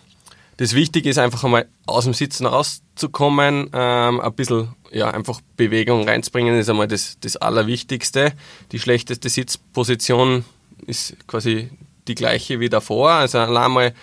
das 0.57 0.73
Wichtige 0.73 1.09
ist 1.09 1.19
einfach 1.19 1.43
einmal 1.43 1.67
aus 1.85 2.05
dem 2.05 2.13
Sitzen 2.13 2.47
rauszukommen, 2.47 3.69
ähm, 3.73 4.19
ein 4.19 4.33
bisschen 4.33 4.69
ja, 4.91 5.09
einfach 5.11 5.39
Bewegung 5.55 6.07
reinzubringen, 6.07 6.57
ist 6.57 6.69
einmal 6.69 6.87
das, 6.87 7.17
das 7.19 7.37
Allerwichtigste. 7.37 8.33
Die 8.71 8.79
schlechteste 8.79 9.29
Sitzposition 9.29 10.45
ist 10.87 11.15
quasi 11.27 11.69
die 12.07 12.15
gleiche 12.15 12.59
wie 12.59 12.69
davor. 12.69 13.11
Also 13.11 13.37
allein 13.39 13.71
mal 13.71 13.93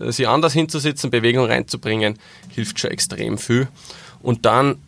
äh, 0.00 0.10
sich 0.10 0.26
anders 0.26 0.52
hinzusetzen, 0.52 1.10
Bewegung 1.10 1.46
reinzubringen, 1.46 2.18
hilft 2.48 2.80
schon 2.80 2.90
extrem 2.90 3.38
viel. 3.38 3.68
Und 4.20 4.46
dann, 4.46 4.78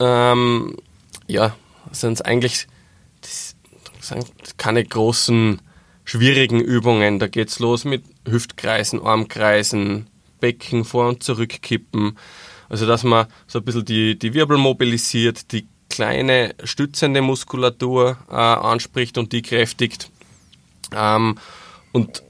ähm, 0.00 0.76
ja, 1.26 1.54
sind 1.92 2.14
es 2.14 2.20
eigentlich 2.22 2.66
das 3.20 3.54
keine 4.56 4.84
großen, 4.84 5.60
schwierigen 6.04 6.60
Übungen. 6.60 7.18
Da 7.18 7.26
geht 7.26 7.48
es 7.48 7.58
los 7.58 7.84
mit 7.84 8.04
Hüftkreisen, 8.26 9.00
Armkreisen, 9.02 10.08
Becken 10.40 10.84
vor 10.84 11.08
und 11.08 11.22
zurück 11.22 11.62
kippen. 11.62 12.18
Also, 12.68 12.86
dass 12.86 13.04
man 13.04 13.26
so 13.46 13.58
ein 13.58 13.64
bisschen 13.64 13.84
die, 13.84 14.18
die 14.18 14.34
Wirbel 14.34 14.58
mobilisiert, 14.58 15.52
die 15.52 15.66
kleine 15.88 16.54
stützende 16.64 17.22
Muskulatur 17.22 18.16
äh, 18.28 18.34
anspricht 18.34 19.18
und 19.18 19.32
die 19.32 19.42
kräftigt. 19.42 20.10
Ähm, 20.92 21.36
und 21.92 22.22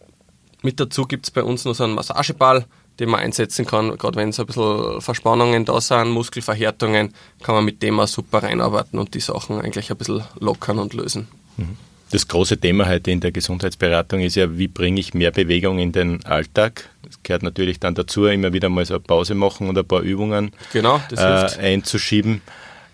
mit 0.63 0.81
dazu 0.81 1.05
gibt 1.05 1.27
es 1.27 1.31
bei 1.31 1.43
uns 1.43 1.65
noch 1.65 1.75
so 1.75 1.85
einen 1.85 1.95
Massageball, 1.95 2.67
den 3.01 3.11
man 3.11 3.21
einsetzen 3.21 3.67
kann, 3.67 3.97
gerade 3.99 4.17
wenn 4.17 4.33
so 4.33 4.43
ein 4.43 4.47
bisschen 4.47 5.01
Verspannungen 5.01 5.65
da 5.65 5.81
sind, 5.81 6.11
Muskelverhärtungen, 6.11 7.13
kann 7.43 7.55
man 7.55 7.65
mit 7.65 7.83
dem 7.83 7.99
auch 7.99 8.07
super 8.07 8.43
reinarbeiten 8.43 8.99
und 8.99 9.15
die 9.15 9.21
Sachen 9.21 9.61
eigentlich 9.61 9.91
ein 9.91 9.97
bisschen 9.97 10.23
lockern 10.39 10.79
und 10.79 10.95
lösen. 10.95 11.29
Mhm. 11.57 11.77
Das 12.11 12.29
große 12.29 12.59
Thema 12.59 12.89
heute 12.89 13.11
in 13.11 13.21
der 13.21 13.33
Gesundheitsberatung 13.33 14.21
ist 14.21 14.37
ja, 14.37 14.57
wie 14.57 14.69
bringe 14.69 15.01
ich 15.01 15.15
mehr 15.15 15.31
Bewegung 15.31 15.79
in 15.79 15.93
den 15.93 16.25
Alltag? 16.25 16.89
Das 17.03 17.23
gehört 17.23 17.43
natürlich 17.43 17.81
dann 17.81 17.95
dazu, 17.95 18.27
immer 18.27 18.53
wieder 18.53 18.69
mal 18.69 18.85
so 18.85 18.95
eine 18.95 19.01
Pause 19.01 19.35
machen 19.35 19.69
und 19.69 19.77
ein 19.77 19.85
paar 19.85 20.03
Übungen 20.03 20.53
genau, 20.73 21.01
äh, 21.11 21.19
einzuschieben. 21.59 22.43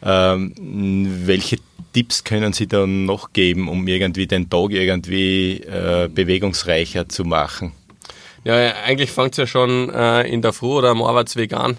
Ähm, 0.02 0.54
welche 1.26 1.58
Tipps 1.92 2.24
können 2.24 2.52
Sie 2.52 2.66
da 2.66 2.86
noch 2.86 3.32
geben, 3.32 3.68
um 3.68 3.86
irgendwie 3.86 4.26
den 4.26 4.48
Tag 4.48 4.70
irgendwie 4.70 5.58
äh, 5.58 6.08
bewegungsreicher 6.08 7.08
zu 7.08 7.24
machen? 7.24 7.72
Ja, 8.44 8.54
eigentlich 8.84 9.10
fängt 9.10 9.32
es 9.32 9.36
ja 9.36 9.46
schon 9.46 9.90
äh, 9.90 10.22
in 10.22 10.40
der 10.40 10.52
Früh 10.52 10.68
oder 10.68 10.90
am 10.90 11.02
Arbeitsweg 11.02 11.52
an. 11.52 11.76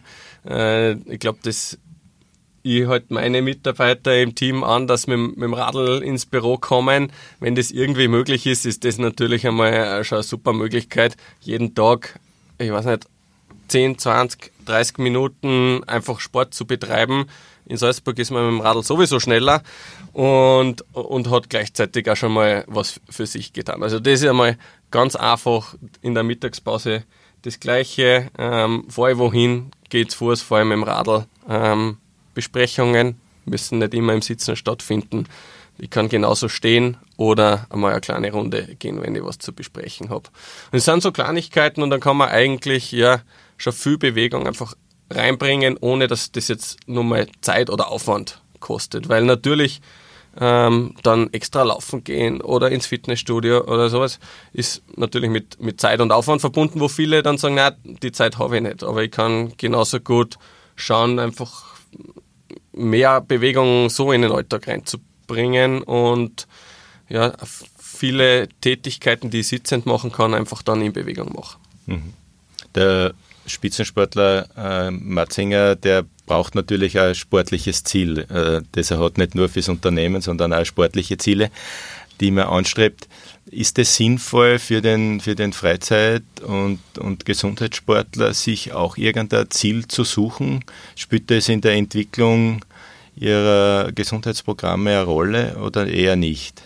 Äh, 0.48 0.92
ich 1.12 1.20
glaube, 1.20 1.40
das 1.42 1.78
ich 2.64 2.88
halt 2.88 3.12
meine 3.12 3.42
Mitarbeiter 3.42 4.20
im 4.22 4.36
Team 4.36 4.64
an, 4.64 4.88
dass 4.88 5.08
wir 5.08 5.18
mit 5.18 5.42
dem 5.42 5.54
Radl 5.54 6.02
ins 6.04 6.26
Büro 6.26 6.58
kommen. 6.58 7.12
Wenn 7.40 7.56
das 7.56 7.72
irgendwie 7.72 8.08
möglich 8.08 8.46
ist, 8.46 8.66
ist 8.66 8.86
das 8.86 8.98
natürlich 8.98 9.46
einmal 9.48 10.04
schon 10.04 10.18
eine 10.18 10.24
super 10.24 10.54
Möglichkeit, 10.54 11.18
jeden 11.42 11.76
Tag, 11.76 12.20
ich 12.58 12.72
weiß 12.72 12.86
nicht, 12.86 13.08
10, 13.70 13.98
20, 13.98 14.52
30 14.66 14.98
Minuten 14.98 15.84
einfach 15.86 16.20
Sport 16.20 16.54
zu 16.54 16.66
betreiben. 16.66 17.26
In 17.66 17.78
Salzburg 17.78 18.20
ist 18.20 18.32
man 18.32 18.46
mit 18.46 18.60
dem 18.60 18.62
Radl 18.62 18.84
sowieso 18.84 19.20
schneller 19.20 19.64
und, 20.14 20.84
und 20.94 21.30
hat 21.30 21.50
gleichzeitig 21.50 22.10
auch 22.10 22.18
schon 22.18 22.34
mal 22.34 22.66
was 22.68 23.00
für 23.10 23.26
sich 23.26 23.54
getan. 23.54 23.82
Also 23.82 24.00
das 24.00 24.22
ist 24.22 24.28
einmal 24.28 24.58
ganz 24.92 25.16
einfach 25.16 25.76
in 26.02 26.14
der 26.14 26.24
Mittagspause 26.24 27.04
das 27.44 27.60
Gleiche. 27.60 28.30
Ähm, 28.38 28.86
fahre 28.90 29.14
ich 29.14 29.18
wohin, 29.18 29.72
geht's 29.90 30.16
Fuß, 30.16 30.42
fahre 30.42 30.64
ich 30.64 30.68
mit 30.68 30.78
dem 30.78 30.84
Radl. 30.84 31.26
Ähm, 31.50 31.98
Besprechungen 32.34 33.20
müssen 33.46 33.80
nicht 33.80 33.94
immer 33.94 34.14
im 34.14 34.22
Sitzen 34.22 34.56
stattfinden. 34.56 35.26
Ich 35.78 35.90
kann 35.90 36.10
genauso 36.10 36.48
stehen 36.48 36.98
oder 37.18 37.66
einmal 37.70 37.92
eine 37.92 38.02
kleine 38.02 38.32
Runde 38.32 38.76
gehen, 38.78 39.02
wenn 39.02 39.16
ich 39.16 39.24
was 39.24 39.40
zu 39.40 39.54
besprechen 39.54 40.10
habe. 40.10 40.30
Und 40.72 40.78
es 40.78 40.86
sind 40.86 41.02
so 41.02 41.12
Kleinigkeiten 41.12 41.82
und 41.82 41.90
dann 41.90 42.00
kann 42.00 42.18
man 42.18 42.30
eigentlich 42.30 42.92
ja 42.92 43.22
schon 43.58 43.74
viel 43.74 43.98
Bewegung 43.98 44.48
einfach 44.48 44.76
reinbringen, 45.10 45.78
ohne 45.80 46.08
dass 46.08 46.32
das 46.32 46.48
jetzt 46.48 46.78
nur 46.88 47.04
mal 47.04 47.28
Zeit 47.42 47.70
oder 47.70 47.90
Aufwand 47.90 48.42
kostet. 48.60 49.10
Weil 49.10 49.26
natürlich 49.26 49.82
ähm, 50.40 50.96
dann 51.04 51.34
extra 51.34 51.64
laufen 51.64 52.04
gehen 52.04 52.42
oder 52.42 52.72
ins 52.72 52.86
Fitnessstudio 52.86 53.66
oder 53.66 53.90
sowas 53.90 54.20
ist 54.54 54.82
natürlich 54.96 55.30
mit, 55.30 55.62
mit 55.62 55.82
Zeit 55.82 56.00
und 56.00 56.12
Aufwand 56.12 56.42
verbunden, 56.42 56.80
wo 56.80 56.88
viele 56.88 57.22
dann 57.24 57.38
sagen, 57.38 57.56
na, 57.56 57.72
die 57.84 58.12
Zeit 58.12 58.38
habe 58.38 58.58
ich 58.58 58.64
nicht. 58.64 58.84
Aber 58.84 59.04
ich 59.04 59.12
kann 59.12 59.54
genauso 59.58 60.00
gut 60.00 60.38
schauen, 60.76 61.20
einfach 61.20 61.72
mehr 62.74 63.22
Bewegung 63.22 63.90
so 63.90 64.12
in 64.12 64.22
den 64.22 64.32
Alltag 64.32 64.68
reinzubringen 64.68 65.82
und 65.84 66.48
ja, 67.10 67.34
viele 67.78 68.48
Tätigkeiten, 68.62 69.30
die 69.30 69.42
ich 69.42 69.48
sitzend 69.48 69.86
machen 69.86 70.12
kann, 70.12 70.34
einfach 70.34 70.62
dann 70.62 70.82
in 70.82 70.94
Bewegung 70.94 71.34
machen. 71.34 71.60
Mhm. 71.88 72.14
Der 72.74 73.14
Spitzensportler 73.46 74.48
äh, 74.56 74.92
Matzinger, 74.92 75.76
der 75.76 76.06
braucht 76.26 76.56
natürlich 76.56 76.98
ein 77.00 77.16
sportliches 77.16 77.84
Ziel, 77.84 78.20
äh, 78.20 78.62
das 78.72 78.92
er 78.92 79.00
hat, 79.00 79.18
nicht 79.18 79.36
nur 79.36 79.50
fürs 79.50 79.70
Unternehmen, 79.70 80.22
sondern 80.22 80.54
auch 80.54 80.66
sportliche 80.66 81.18
Ziele, 81.18 81.52
die 82.22 82.32
man 82.32 82.46
anstrebt. 82.46 83.08
Ist 83.52 83.78
es 83.80 83.98
sinnvoll 83.98 84.60
für 84.60 84.82
den, 84.82 85.20
für 85.20 85.36
den 85.36 85.52
Freizeit- 85.52 86.24
und, 86.42 86.80
und 86.98 87.26
Gesundheitssportler, 87.26 88.34
sich 88.34 88.72
auch 88.72 88.96
irgendein 88.96 89.52
Ziel 89.52 89.88
zu 89.88 90.06
suchen? 90.06 90.64
Spielt 90.96 91.30
es 91.32 91.50
in 91.50 91.60
der 91.60 91.74
Entwicklung 91.74 92.64
ihrer 93.16 93.92
Gesundheitsprogramme 93.92 94.92
eine 94.92 95.04
Rolle 95.04 95.58
oder 95.58 95.86
eher 95.86 96.16
nicht? 96.16 96.62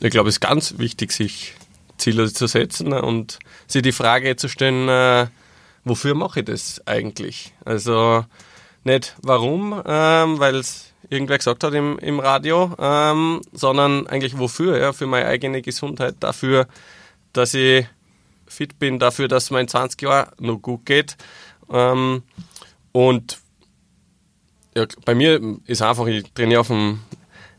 Ich 0.00 0.10
glaube, 0.10 0.28
es 0.28 0.36
ist 0.36 0.40
ganz 0.40 0.74
wichtig, 0.76 1.10
sich 1.10 1.54
Ziele 1.96 2.30
zu 2.30 2.46
setzen 2.46 2.92
und 2.92 3.38
sich 3.66 3.80
die 3.80 3.92
Frage 3.92 4.36
zu 4.36 4.48
stellen, 4.48 4.88
äh, 4.90 5.26
wofür 5.84 6.14
mache 6.14 6.40
ich 6.40 6.46
das 6.46 6.86
eigentlich? 6.86 7.52
Also 7.64 8.26
nicht 8.84 9.16
warum, 9.22 9.82
ähm, 9.86 10.38
weil 10.38 10.56
es 10.56 10.87
irgendwer 11.10 11.38
gesagt 11.38 11.64
hat 11.64 11.74
im, 11.74 11.98
im 11.98 12.20
Radio, 12.20 12.74
ähm, 12.78 13.40
sondern 13.52 14.06
eigentlich 14.06 14.38
wofür, 14.38 14.78
ja, 14.78 14.92
für 14.92 15.06
meine 15.06 15.26
eigene 15.26 15.62
Gesundheit, 15.62 16.16
dafür, 16.20 16.66
dass 17.32 17.54
ich 17.54 17.86
fit 18.46 18.78
bin, 18.78 18.98
dafür, 18.98 19.28
dass 19.28 19.44
es 19.44 19.50
mir 19.50 19.60
in 19.60 19.68
20 19.68 20.02
Jahren 20.02 20.30
noch 20.38 20.58
gut 20.58 20.86
geht. 20.86 21.16
Ähm, 21.70 22.22
und 22.92 23.38
ja, 24.76 24.86
bei 25.04 25.14
mir 25.14 25.40
ist 25.66 25.82
einfach, 25.82 26.06
ich 26.06 26.24
trainiere 26.32 26.60
auf 26.60 26.68
dem 26.68 27.00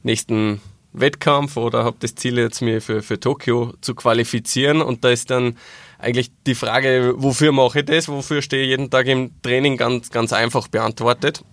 nächsten 0.03 0.61
Wettkampf 0.93 1.57
oder 1.57 1.83
habe 1.83 1.97
das 1.99 2.15
Ziel 2.15 2.37
jetzt 2.37 2.61
mir 2.61 2.81
für, 2.81 3.01
für 3.01 3.19
Tokio 3.19 3.73
zu 3.81 3.93
qualifizieren 3.93 4.81
und 4.81 5.03
da 5.03 5.09
ist 5.09 5.29
dann 5.29 5.57
eigentlich 5.99 6.31
die 6.47 6.55
Frage, 6.55 7.13
wofür 7.17 7.51
mache 7.51 7.79
ich 7.79 7.85
das, 7.85 8.07
wofür 8.07 8.41
stehe 8.41 8.63
ich 8.63 8.69
jeden 8.69 8.89
Tag 8.89 9.05
im 9.07 9.31
Training, 9.41 9.77
ganz, 9.77 10.09
ganz 10.09 10.33
einfach 10.33 10.67
beantwortet. 10.67 11.43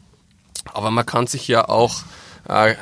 Aber 0.73 0.91
man 0.91 1.07
kann 1.07 1.27
sich 1.27 1.49
ja 1.49 1.69
auch 1.69 2.03
äh, 2.49 2.75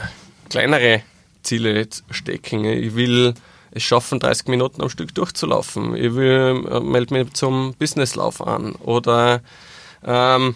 kleinere 0.49 1.03
Ziele 1.43 1.87
stecken. 2.11 2.65
Ich 2.65 2.95
will 2.95 3.35
es 3.71 3.83
schaffen, 3.83 4.21
30 4.21 4.49
Minuten 4.49 4.83
am 4.83 4.89
Stück 4.89 5.15
durchzulaufen. 5.15 5.97
Ich 5.97 6.15
will, 6.15 6.65
äh, 6.71 6.81
melde 6.81 7.15
mich 7.15 7.33
zum 7.35 7.75
Businesslauf 7.75 8.47
an. 8.47 8.75
Oder 8.77 9.43
ähm, 10.05 10.55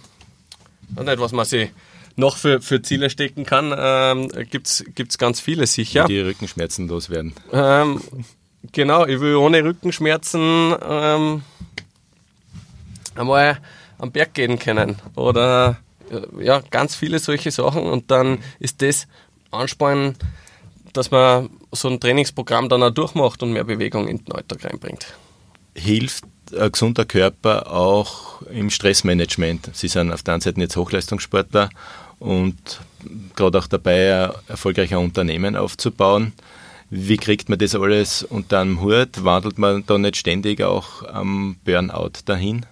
nicht, 0.97 1.19
was 1.19 1.33
man 1.33 1.45
sich 1.45 1.71
noch 2.17 2.37
für, 2.37 2.61
für 2.61 2.83
Ziele 2.83 3.11
stecken 3.11 3.45
kann, 3.45 3.73
ähm, 3.77 4.29
gibt 4.51 4.67
es 4.67 5.19
ganz 5.19 5.41
viele 5.41 5.67
sicher. 5.67 6.07
Die 6.07 6.21
Rückenschmerzen 6.21 6.89
loswerden. 6.89 7.33
Ähm, 7.53 8.01
genau, 8.73 9.07
ich 9.07 9.21
will 9.21 9.37
ohne 9.37 9.63
Rückenschmerzen 9.63 10.75
ähm, 10.83 11.43
einmal 13.15 13.59
am 13.99 14.11
Berg 14.11 14.35
gehen 14.35 14.59
können. 14.59 14.97
Oder 15.15 15.79
ja, 16.41 16.61
ganz 16.71 16.95
viele 16.95 17.19
solche 17.19 17.51
Sachen 17.51 17.83
und 17.83 18.11
dann 18.11 18.39
ist 18.59 18.83
das 18.83 19.07
Ansporn, 19.51 20.15
dass 20.93 21.11
man 21.11 21.51
so 21.73 21.89
ein 21.89 22.01
Trainingsprogramm 22.01 22.69
dann 22.69 22.83
auch 22.83 22.91
durchmacht 22.91 23.43
und 23.43 23.53
mehr 23.53 23.65
Bewegung 23.65 24.09
in 24.09 24.19
den 24.19 24.33
Alltag 24.33 24.65
reinbringt. 24.65 25.07
Hilft 25.75 26.25
ein 26.59 26.73
gesunder 26.73 27.05
Körper 27.05 27.71
auch 27.73 28.43
im 28.43 28.71
Stressmanagement? 28.71 29.71
Sie 29.75 29.89
sind 29.89 30.13
auf 30.13 30.23
der 30.23 30.35
einen 30.35 30.41
Seite 30.41 30.61
jetzt 30.61 30.77
Hochleistungssportler 30.77 31.71
und 32.19 32.81
gerade 33.37 33.59
auch 33.59 33.67
dabei, 33.67 34.29
ein 34.29 34.33
erfolgreicher 34.49 34.99
Unternehmen 34.99 35.57
aufzubauen. 35.57 36.33
Wie 36.91 37.19
kriegt 37.19 37.49
man 37.49 37.59
das 37.59 37.75
alles 37.75 38.23
unter 38.23 38.61
einem 38.61 38.81
Hut? 38.81 39.23
Wandelt 39.23 39.59
man 39.59 39.85
da 39.87 39.99
nicht 39.99 40.17
ständig 40.17 40.63
auch 40.63 41.03
am 41.03 41.57
Burnout 41.65 42.13
dahin? 42.25 42.65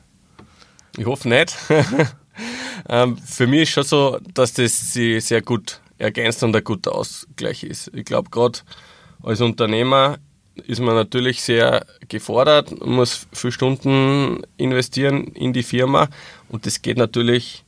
Ich 0.97 1.05
hoffe 1.05 1.29
nicht. 1.29 1.55
Ähm, 2.89 3.17
für 3.19 3.47
mich 3.47 3.63
ist 3.63 3.71
schon 3.71 3.85
so, 3.85 4.19
dass 4.35 4.53
das 4.53 4.93
sie 4.93 5.21
sehr 5.21 5.43
gut 5.43 5.81
ergänzt 5.99 6.43
und 6.43 6.55
ein 6.55 6.65
guter 6.65 6.95
Ausgleich 6.95 7.65
ist. 7.65 7.91
Ich 7.95 8.05
glaube, 8.05 8.31
gerade 8.31 8.61
als 9.23 9.41
Unternehmer 9.41 10.19
ist 10.67 10.81
man 10.81 10.95
natürlich 10.95 11.43
sehr 11.43 11.85
gefordert, 12.09 12.85
muss 12.85 13.27
viele 13.33 13.53
Stunden 13.53 14.43
investieren 14.57 15.29
in 15.29 15.53
die 15.53 15.63
Firma 15.63 16.09
und 16.49 16.67
das 16.67 16.83
geht 16.83 16.97
natürlich, 16.97 17.65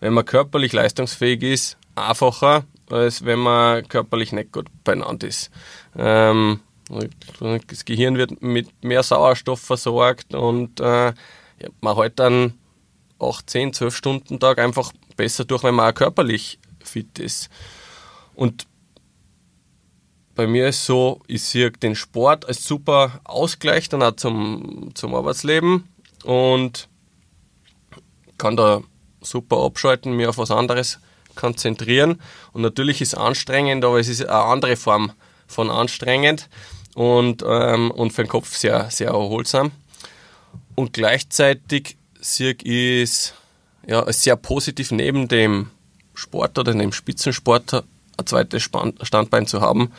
wenn 0.00 0.14
man 0.14 0.24
körperlich 0.24 0.72
leistungsfähig 0.72 1.42
ist, 1.42 1.76
einfacher, 1.94 2.64
als 2.90 3.24
wenn 3.24 3.40
man 3.40 3.86
körperlich 3.88 4.32
nicht 4.32 4.52
gut 4.52 4.68
beieinander 4.84 5.28
ist. 5.28 5.50
Ähm, 5.96 6.60
das 7.68 7.84
Gehirn 7.84 8.16
wird 8.16 8.42
mit 8.42 8.68
mehr 8.82 9.02
Sauerstoff 9.02 9.60
versorgt 9.60 10.34
und 10.34 10.80
äh, 10.80 11.12
man 11.80 11.96
hat 11.96 12.18
dann 12.18 12.54
8, 13.20 13.50
10, 13.50 13.72
12 13.72 13.96
Stunden 13.96 14.40
Tag 14.40 14.58
einfach 14.58 14.92
besser 15.16 15.44
durch, 15.44 15.62
wenn 15.62 15.74
man 15.74 15.90
auch 15.90 15.94
körperlich 15.94 16.58
fit 16.82 17.18
ist. 17.18 17.50
Und 18.34 18.66
bei 20.34 20.46
mir 20.46 20.68
ist 20.68 20.86
so, 20.86 21.20
ich 21.26 21.42
sehe 21.42 21.70
den 21.70 21.94
Sport 21.94 22.46
als 22.46 22.64
super 22.64 23.20
Ausgleich 23.24 23.88
dann 23.88 24.02
auch 24.02 24.16
zum, 24.16 24.90
zum 24.94 25.14
Arbeitsleben. 25.14 25.88
und 26.24 26.88
kann 28.38 28.56
da 28.56 28.80
super 29.20 29.58
abschalten, 29.58 30.16
mir 30.16 30.30
auf 30.30 30.38
was 30.38 30.50
anderes 30.50 30.98
konzentrieren. 31.34 32.20
Und 32.52 32.62
natürlich 32.62 33.02
ist 33.02 33.12
es 33.12 33.18
anstrengend, 33.18 33.84
aber 33.84 34.00
es 34.00 34.08
ist 34.08 34.24
eine 34.24 34.44
andere 34.44 34.76
Form 34.76 35.12
von 35.46 35.70
anstrengend 35.70 36.48
und, 36.94 37.44
ähm, 37.46 37.90
und 37.90 38.12
für 38.12 38.22
den 38.24 38.30
Kopf 38.30 38.56
sehr, 38.56 38.90
sehr 38.90 39.08
erholsam. 39.08 39.72
Und 40.74 40.94
gleichzeitig 40.94 41.96
ich 42.20 43.02
es 43.02 43.34
ja, 43.86 44.10
sehr 44.12 44.36
positiv 44.36 44.90
neben 44.92 45.28
dem 45.28 45.70
Sport 46.14 46.58
oder 46.58 46.72
dem 46.72 46.92
Spitzensport 46.92 47.74
ein 47.74 48.26
zweites 48.26 48.62
Standbein 48.62 49.46
zu 49.46 49.60
haben. 49.60 49.92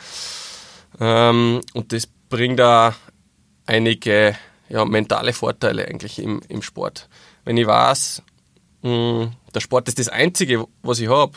Ähm, 0.99 1.61
und 1.73 1.93
das 1.93 2.07
bringt 2.29 2.59
da 2.59 2.95
einige 3.65 4.35
ja, 4.69 4.85
mentale 4.85 5.33
Vorteile 5.33 5.87
eigentlich 5.87 6.19
im, 6.19 6.41
im 6.47 6.61
Sport. 6.61 7.09
Wenn 7.43 7.57
ich 7.57 7.67
weiß, 7.67 8.21
mh, 8.83 8.89
hm, 8.89 9.31
der 9.53 9.59
Sport 9.59 9.87
ist 9.87 9.99
das 9.99 10.07
Einzige, 10.07 10.65
was 10.81 10.99
ich 10.99 11.09
habe. 11.09 11.33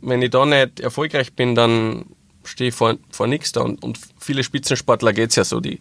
Wenn 0.00 0.22
ich 0.22 0.30
da 0.30 0.46
nicht 0.46 0.80
erfolgreich 0.80 1.34
bin, 1.34 1.54
dann 1.54 2.06
stehe 2.44 2.68
ich 2.68 2.74
vor, 2.74 2.96
vor 3.10 3.26
nichts 3.26 3.52
da. 3.52 3.60
Und, 3.60 3.82
und 3.82 3.98
viele 4.18 4.42
Spitzensportler 4.42 5.12
geht 5.12 5.30
es 5.30 5.36
ja 5.36 5.44
so, 5.44 5.60
die 5.60 5.80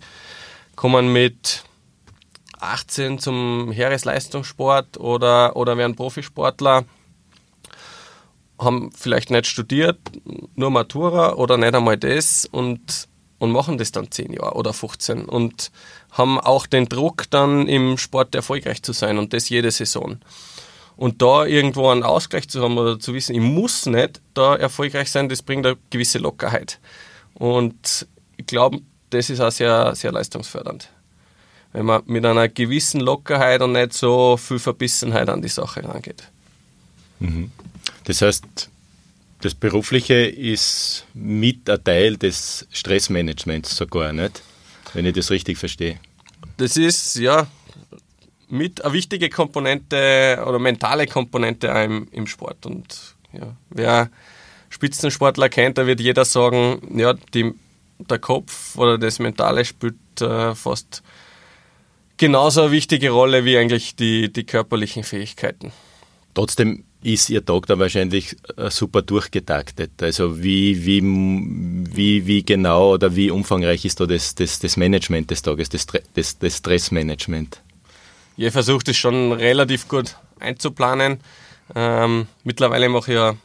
kommen 0.75 1.13
mit 1.13 1.63
18 2.63 3.20
zum 3.20 3.72
Heeresleistungssport 3.72 4.98
oder, 4.98 5.55
oder 5.55 5.77
werden 5.77 5.96
Profisportler, 5.96 6.86
haben 8.58 8.91
vielleicht 8.93 9.32
nicht 9.32 9.48
studiert, 9.48 10.00
nur 10.55 10.72
Matura 10.72 11.34
oder 11.34 11.58
nicht 11.58 11.75
einmal 11.75 11.98
das 11.98 12.46
und, 12.46 13.08
und 13.39 13.51
machen 13.51 13.77
das 13.77 13.91
dann 13.91 14.10
10 14.10 14.34
Jahre 14.34 14.55
oder 14.55 14.74
15 14.74 15.25
und 15.25 15.72
haben 16.12 16.39
auch 16.39 16.65
den 16.65 16.88
Druck, 16.88 17.29
dann 17.29 17.67
im 17.67 17.98
Sport 17.98 18.36
erfolgreich 18.36 18.84
zu 18.84 18.93
sein 18.93 19.17
und 19.17 19.34
das 19.34 19.50
jede 19.50 19.72
Saison. 19.72 20.20
Und 20.96 21.22
da 21.24 21.46
irgendwo 21.46 21.89
einen 21.89 22.03
Ausgleich 22.03 22.48
zu 22.48 22.62
haben 22.62 22.77
oder 22.77 23.00
zu 23.00 23.13
wissen, 23.13 23.34
ich 23.36 23.41
muss 23.41 23.88
nicht 23.88 24.22
da 24.36 24.55
erfolgreich 24.55 25.12
sein, 25.12 25.27
das 25.27 25.41
bringt 25.41 25.65
eine 25.65 25.77
gewisse 25.89 26.20
Lockerheit. 26.20 26.79
Und 27.34 28.08
ich 28.38 28.46
glaube, 28.46 28.79
das 29.10 29.32
ist 29.32 29.39
auch 29.39 29.51
sehr, 29.51 29.96
sehr 29.96 30.12
leistungsfördernd. 30.12 30.92
Wenn 31.73 31.85
man 31.85 32.03
mit 32.05 32.25
einer 32.25 32.47
gewissen 32.47 33.01
Lockerheit 33.01 33.61
und 33.61 33.73
nicht 33.73 33.93
so 33.93 34.37
viel 34.37 34.59
Verbissenheit 34.59 35.27
an 35.29 35.41
die 35.41 35.49
Sache 35.49 35.83
rangeht. 35.83 36.23
Mhm. 37.19 37.51
Das 38.05 38.21
heißt, 38.21 38.69
das 39.41 39.55
Berufliche 39.55 40.13
ist 40.13 41.05
mit 41.13 41.69
ein 41.69 41.83
Teil 41.83 42.17
des 42.17 42.67
Stressmanagements 42.71 43.75
sogar, 43.75 44.13
nicht? 44.13 44.41
Wenn 44.93 45.05
ich 45.05 45.13
das 45.13 45.31
richtig 45.31 45.57
verstehe. 45.57 45.99
Das 46.57 46.77
ist, 46.77 47.15
ja, 47.15 47.47
mit 48.47 48.85
eine 48.85 48.93
wichtige 48.93 49.29
Komponente 49.29 50.41
oder 50.45 50.59
mentale 50.59 51.07
Komponente 51.07 51.67
im, 51.67 52.07
im 52.11 52.27
Sport. 52.27 52.65
Und 52.65 53.15
ja, 53.33 53.55
wer 53.69 54.09
Spitzensportler 54.69 55.49
kennt, 55.49 55.77
da 55.77 55.87
wird 55.87 55.99
jeder 55.99 56.23
sagen, 56.23 56.81
ja, 56.95 57.13
die, 57.33 57.53
der 57.97 58.19
Kopf 58.19 58.77
oder 58.77 58.97
das 58.97 59.19
Mentale 59.19 59.65
spielt 59.65 60.21
äh, 60.21 60.53
fast 60.53 61.03
genauso 62.23 62.61
eine 62.61 62.71
wichtige 62.71 63.09
Rolle 63.09 63.43
wie 63.43 63.57
eigentlich 63.57 63.97
die, 63.97 64.31
die 64.31 64.45
körperlichen 64.45 65.03
Fähigkeiten. 65.03 65.73
Trotzdem 66.33 66.85
ist 67.01 67.29
Ihr 67.29 67.43
Tag 67.43 67.65
da 67.67 67.77
wahrscheinlich 67.77 68.37
äh, 68.55 68.69
super 68.69 69.01
durchgetaktet. 69.01 70.01
Also 70.01 70.41
wie, 70.41 70.85
wie, 70.85 71.01
wie, 71.03 72.25
wie 72.25 72.43
genau 72.45 72.93
oder 72.93 73.13
wie 73.17 73.29
umfangreich 73.29 73.83
ist 73.83 73.99
da 73.99 74.05
das, 74.05 74.35
das, 74.35 74.59
das 74.59 74.77
Management 74.77 75.31
des 75.31 75.41
Tages, 75.41 75.67
das, 75.67 75.85
das, 76.13 76.39
das 76.39 76.57
Stressmanagement? 76.57 77.61
ich 78.37 78.53
versuche 78.53 78.85
das 78.85 78.95
schon 78.95 79.33
relativ 79.33 79.89
gut 79.89 80.15
einzuplanen. 80.39 81.19
Ähm, 81.75 82.27
mittlerweile 82.45 82.87
mache 82.87 83.11
ich 83.11 83.17
ja 83.17 83.35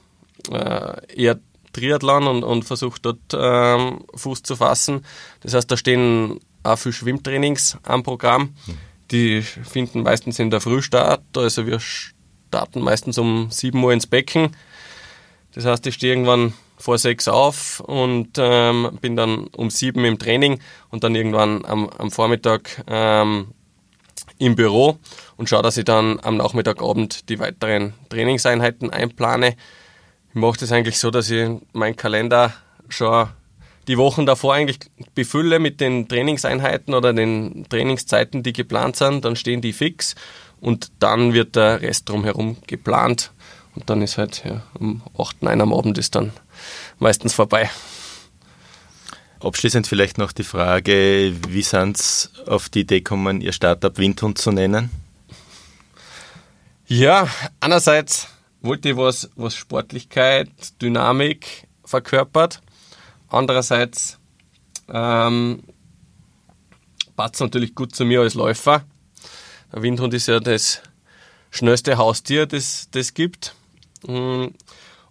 äh, 0.53 1.23
eher 1.23 1.41
Triathlon 1.73 2.29
und, 2.29 2.45
und 2.45 2.65
versuche 2.65 3.01
dort 3.03 3.19
ähm, 3.35 4.05
Fuß 4.15 4.45
zu 4.45 4.55
fassen. 4.55 5.05
Das 5.41 5.55
heißt, 5.55 5.69
da 5.69 5.77
stehen 5.77 6.39
auch 6.63 6.77
viele 6.77 6.93
Schwimmtrainings 6.93 7.79
am 7.83 8.03
Programm. 8.03 8.55
Die 9.11 9.43
finden 9.43 10.03
meistens 10.03 10.39
in 10.39 10.51
der 10.51 10.61
Früh 10.61 10.83
statt. 10.83 11.23
Also 11.37 11.67
wir 11.67 11.81
starten 11.81 12.81
meistens 12.81 13.19
um 13.19 13.51
7 13.51 13.83
Uhr 13.83 13.93
ins 13.93 14.07
Becken. 14.07 14.57
Das 15.55 15.65
heißt, 15.65 15.87
ich 15.87 15.95
stehe 15.95 16.13
irgendwann 16.13 16.53
vor 16.77 16.99
sechs 16.99 17.27
auf 17.27 17.81
und 17.81 18.37
ähm, 18.39 18.99
bin 19.01 19.17
dann 19.17 19.49
um 19.49 19.71
sieben 19.71 20.05
im 20.05 20.19
Training 20.19 20.61
und 20.91 21.05
dann 21.05 21.15
irgendwann 21.15 21.65
am, 21.65 21.89
am 21.89 22.11
Vormittag 22.11 22.85
ähm, 22.87 23.49
im 24.39 24.55
Büro 24.55 24.99
und 25.37 25.49
schaue, 25.49 25.63
dass 25.63 25.77
ich 25.77 25.85
dann 25.85 26.21
am 26.21 26.37
Nachmittagabend 26.37 27.29
die 27.29 27.41
weiteren 27.41 27.95
Trainingseinheiten 28.09 28.91
einplane. 28.91 29.57
Ich 30.29 30.35
mache 30.35 30.59
das 30.61 30.71
eigentlich 30.71 30.99
so, 30.99 31.11
dass 31.11 31.31
ich 31.31 31.49
meinen 31.73 31.97
Kalender 31.97 32.53
schon 32.89 33.29
die 33.89 33.99
Wochen 33.99 34.27
davor 34.27 34.55
eigentlich 34.55 34.79
befülle 35.15 35.59
mit 35.59 35.81
den 35.81 36.09
Trainingseinheiten 36.09 36.95
oder 36.95 37.13
den 37.13 37.67
Trainingszeiten, 37.69 38.43
die 38.43 38.53
geplant 38.53 38.97
sind. 38.97 39.25
Dann 39.25 39.35
stehen 39.35 39.61
die 39.63 39.73
fix 39.73 40.15
und 40.61 40.93
dann 41.01 41.33
wird 41.33 41.57
der 41.57 41.81
Rest 41.81 42.09
drumherum 42.09 42.59
geplant. 42.67 43.33
Und 43.75 43.89
dann 43.89 44.03
ist 44.03 44.19
halt 44.19 44.43
ja, 44.45 44.63
um 44.79 45.03
8, 45.19 45.43
9 45.43 45.61
am 45.61 45.73
Abend 45.73 45.99
ist 45.99 46.15
dann 46.15 46.33
meistens 46.99 47.33
vorbei. 47.33 47.71
Abschließend 49.41 49.87
vielleicht 49.87 50.19
noch 50.19 50.33
die 50.33 50.43
Frage, 50.43 51.33
wie 51.49 51.63
sind 51.63 51.97
Sie 51.97 52.29
auf 52.47 52.69
die 52.69 52.81
Idee 52.81 53.01
gekommen, 53.01 53.41
Ihr 53.41 53.53
Startup 53.53 53.97
Windhund 53.97 54.37
zu 54.39 54.51
nennen? 54.51 54.91
Ja, 56.89 57.29
einerseits 57.61 58.29
wollte 58.63 58.91
ich 58.91 58.97
was, 58.97 59.31
was 59.37 59.55
Sportlichkeit, 59.55 60.49
Dynamik 60.83 61.69
verkörpert. 61.85 62.61
Andererseits 63.29 64.19
ähm, 64.93 65.63
passt 67.17 67.41
natürlich 67.41 67.75
gut 67.75 67.95
zu 67.95 68.05
mir 68.05 68.21
als 68.21 68.35
Läufer. 68.35 68.85
Der 69.73 69.83
Windhund 69.83 70.15
ist 70.15 70.29
ja 70.29 70.41
das 70.41 70.83
schnellste 71.51 71.99
Haustier, 71.99 72.47
das 72.47 72.89
es 72.95 73.15
gibt. 73.15 73.55
Mm, 74.07 74.47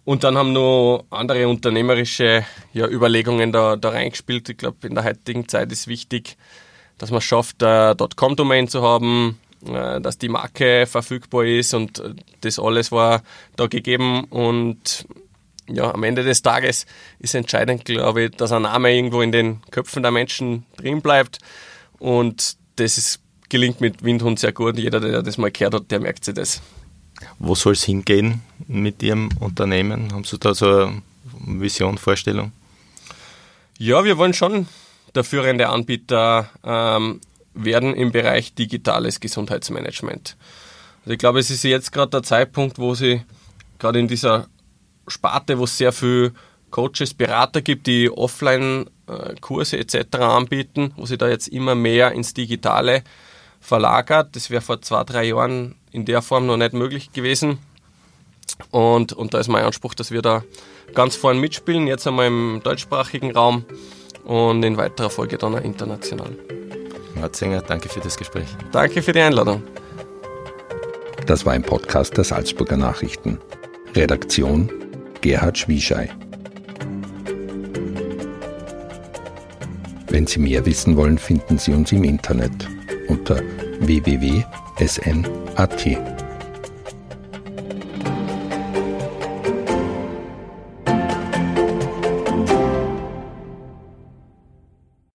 und 0.04 0.24
dann 0.24 0.38
haben 0.38 0.52
noch 0.52 1.04
andere 1.10 1.46
unternehmerische 1.48 2.44
ja, 2.72 2.88
Überlegungen 2.88 3.52
da, 3.52 3.76
da 3.76 3.90
reingespielt. 3.90 4.48
Ich 4.48 4.56
glaube, 4.56 4.86
in 4.86 4.94
der 4.94 5.04
heutigen 5.04 5.46
Zeit 5.48 5.70
ist 5.70 5.86
wichtig, 5.86 6.36
dass 6.96 7.10
man 7.10 7.20
schafft, 7.20 7.62
eine 7.62 7.94
.com-Domain 8.16 8.68
zu 8.68 8.82
haben, 8.82 9.38
äh, 9.66 10.00
dass 10.00 10.18
die 10.18 10.30
Marke 10.30 10.86
verfügbar 10.86 11.44
ist 11.44 11.74
und 11.74 12.02
das 12.40 12.58
alles 12.58 12.90
war 12.90 13.22
da 13.56 13.66
gegeben 13.66 14.24
und 14.24 15.06
ja, 15.68 15.92
am 15.92 16.02
Ende 16.02 16.24
des 16.24 16.42
Tages 16.42 16.86
ist 17.18 17.34
entscheidend, 17.34 17.84
glaube 17.84 18.24
ich, 18.24 18.30
dass 18.32 18.52
ein 18.52 18.62
Name 18.62 18.94
irgendwo 18.94 19.22
in 19.22 19.32
den 19.32 19.60
Köpfen 19.70 20.02
der 20.02 20.12
Menschen 20.12 20.64
drin 20.76 21.00
bleibt 21.00 21.38
und 21.98 22.56
das 22.76 22.98
ist, 22.98 23.20
gelingt 23.48 23.80
mit 23.80 24.02
Windhund 24.02 24.38
sehr 24.38 24.52
gut. 24.52 24.78
Jeder, 24.78 25.00
der 25.00 25.22
das 25.22 25.38
mal 25.38 25.50
gehört 25.50 25.74
hat, 25.74 25.90
der 25.90 26.00
merkt 26.00 26.24
sich 26.24 26.34
das. 26.34 26.60
Wo 27.38 27.54
soll 27.54 27.72
es 27.72 27.84
hingehen 27.84 28.42
mit 28.66 29.02
Ihrem 29.02 29.30
Unternehmen? 29.40 30.12
Haben 30.12 30.24
Sie 30.24 30.38
da 30.38 30.54
so 30.54 30.66
eine 30.66 31.02
Vision, 31.46 31.98
Vorstellung? 31.98 32.52
Ja, 33.78 34.04
wir 34.04 34.18
wollen 34.18 34.34
schon 34.34 34.66
der 35.14 35.24
führende 35.24 35.68
Anbieter 35.68 36.50
ähm, 36.64 37.20
werden 37.54 37.94
im 37.94 38.12
Bereich 38.12 38.54
digitales 38.54 39.20
Gesundheitsmanagement. 39.20 40.36
Also 41.00 41.12
ich 41.12 41.18
glaube, 41.18 41.40
es 41.40 41.50
ist 41.50 41.64
jetzt 41.64 41.92
gerade 41.92 42.10
der 42.10 42.22
Zeitpunkt, 42.22 42.78
wo 42.78 42.94
Sie 42.94 43.22
gerade 43.78 43.98
in 43.98 44.08
dieser 44.08 44.46
Sparte, 45.08 45.58
wo 45.58 45.64
es 45.64 45.76
sehr 45.78 45.92
viel 45.92 46.32
Coaches, 46.70 47.14
Berater 47.14 47.62
gibt, 47.62 47.86
die 47.86 48.10
Offline-Kurse 48.10 49.78
etc. 49.78 50.18
anbieten, 50.18 50.92
wo 50.96 51.06
sie 51.06 51.18
da 51.18 51.28
jetzt 51.28 51.48
immer 51.48 51.74
mehr 51.74 52.12
ins 52.12 52.34
Digitale 52.34 53.02
verlagert. 53.60 54.36
Das 54.36 54.50
wäre 54.50 54.62
vor 54.62 54.80
zwei, 54.82 55.04
drei 55.04 55.24
Jahren 55.24 55.76
in 55.90 56.04
der 56.04 56.22
Form 56.22 56.46
noch 56.46 56.56
nicht 56.56 56.74
möglich 56.74 57.12
gewesen. 57.12 57.58
Und, 58.70 59.12
und 59.12 59.34
da 59.34 59.40
ist 59.40 59.48
mein 59.48 59.64
Anspruch, 59.64 59.94
dass 59.94 60.10
wir 60.10 60.22
da 60.22 60.42
ganz 60.94 61.16
vorne 61.16 61.40
mitspielen, 61.40 61.86
jetzt 61.86 62.06
einmal 62.06 62.26
im 62.26 62.60
deutschsprachigen 62.62 63.32
Raum 63.32 63.64
und 64.24 64.62
in 64.62 64.76
weiterer 64.76 65.10
Folge 65.10 65.38
dann 65.38 65.54
auch 65.54 65.62
international. 65.62 66.30
Marzinger, 67.14 67.62
danke 67.62 67.88
für 67.88 68.00
das 68.00 68.16
Gespräch. 68.16 68.48
Danke 68.72 69.02
für 69.02 69.12
die 69.12 69.20
Einladung. 69.20 69.62
Das 71.26 71.44
war 71.44 71.52
ein 71.52 71.62
Podcast 71.62 72.16
der 72.16 72.24
Salzburger 72.24 72.76
Nachrichten. 72.76 73.38
Redaktion 73.94 74.70
Gerhard 75.20 75.58
Schwieschei. 75.58 76.08
Wenn 80.08 80.26
Sie 80.26 80.40
mehr 80.40 80.64
wissen 80.64 80.96
wollen, 80.96 81.18
finden 81.18 81.58
Sie 81.58 81.72
uns 81.72 81.92
im 81.92 82.04
Internet 82.04 82.68
unter 83.08 83.40
www.sn.at. 83.80 84.48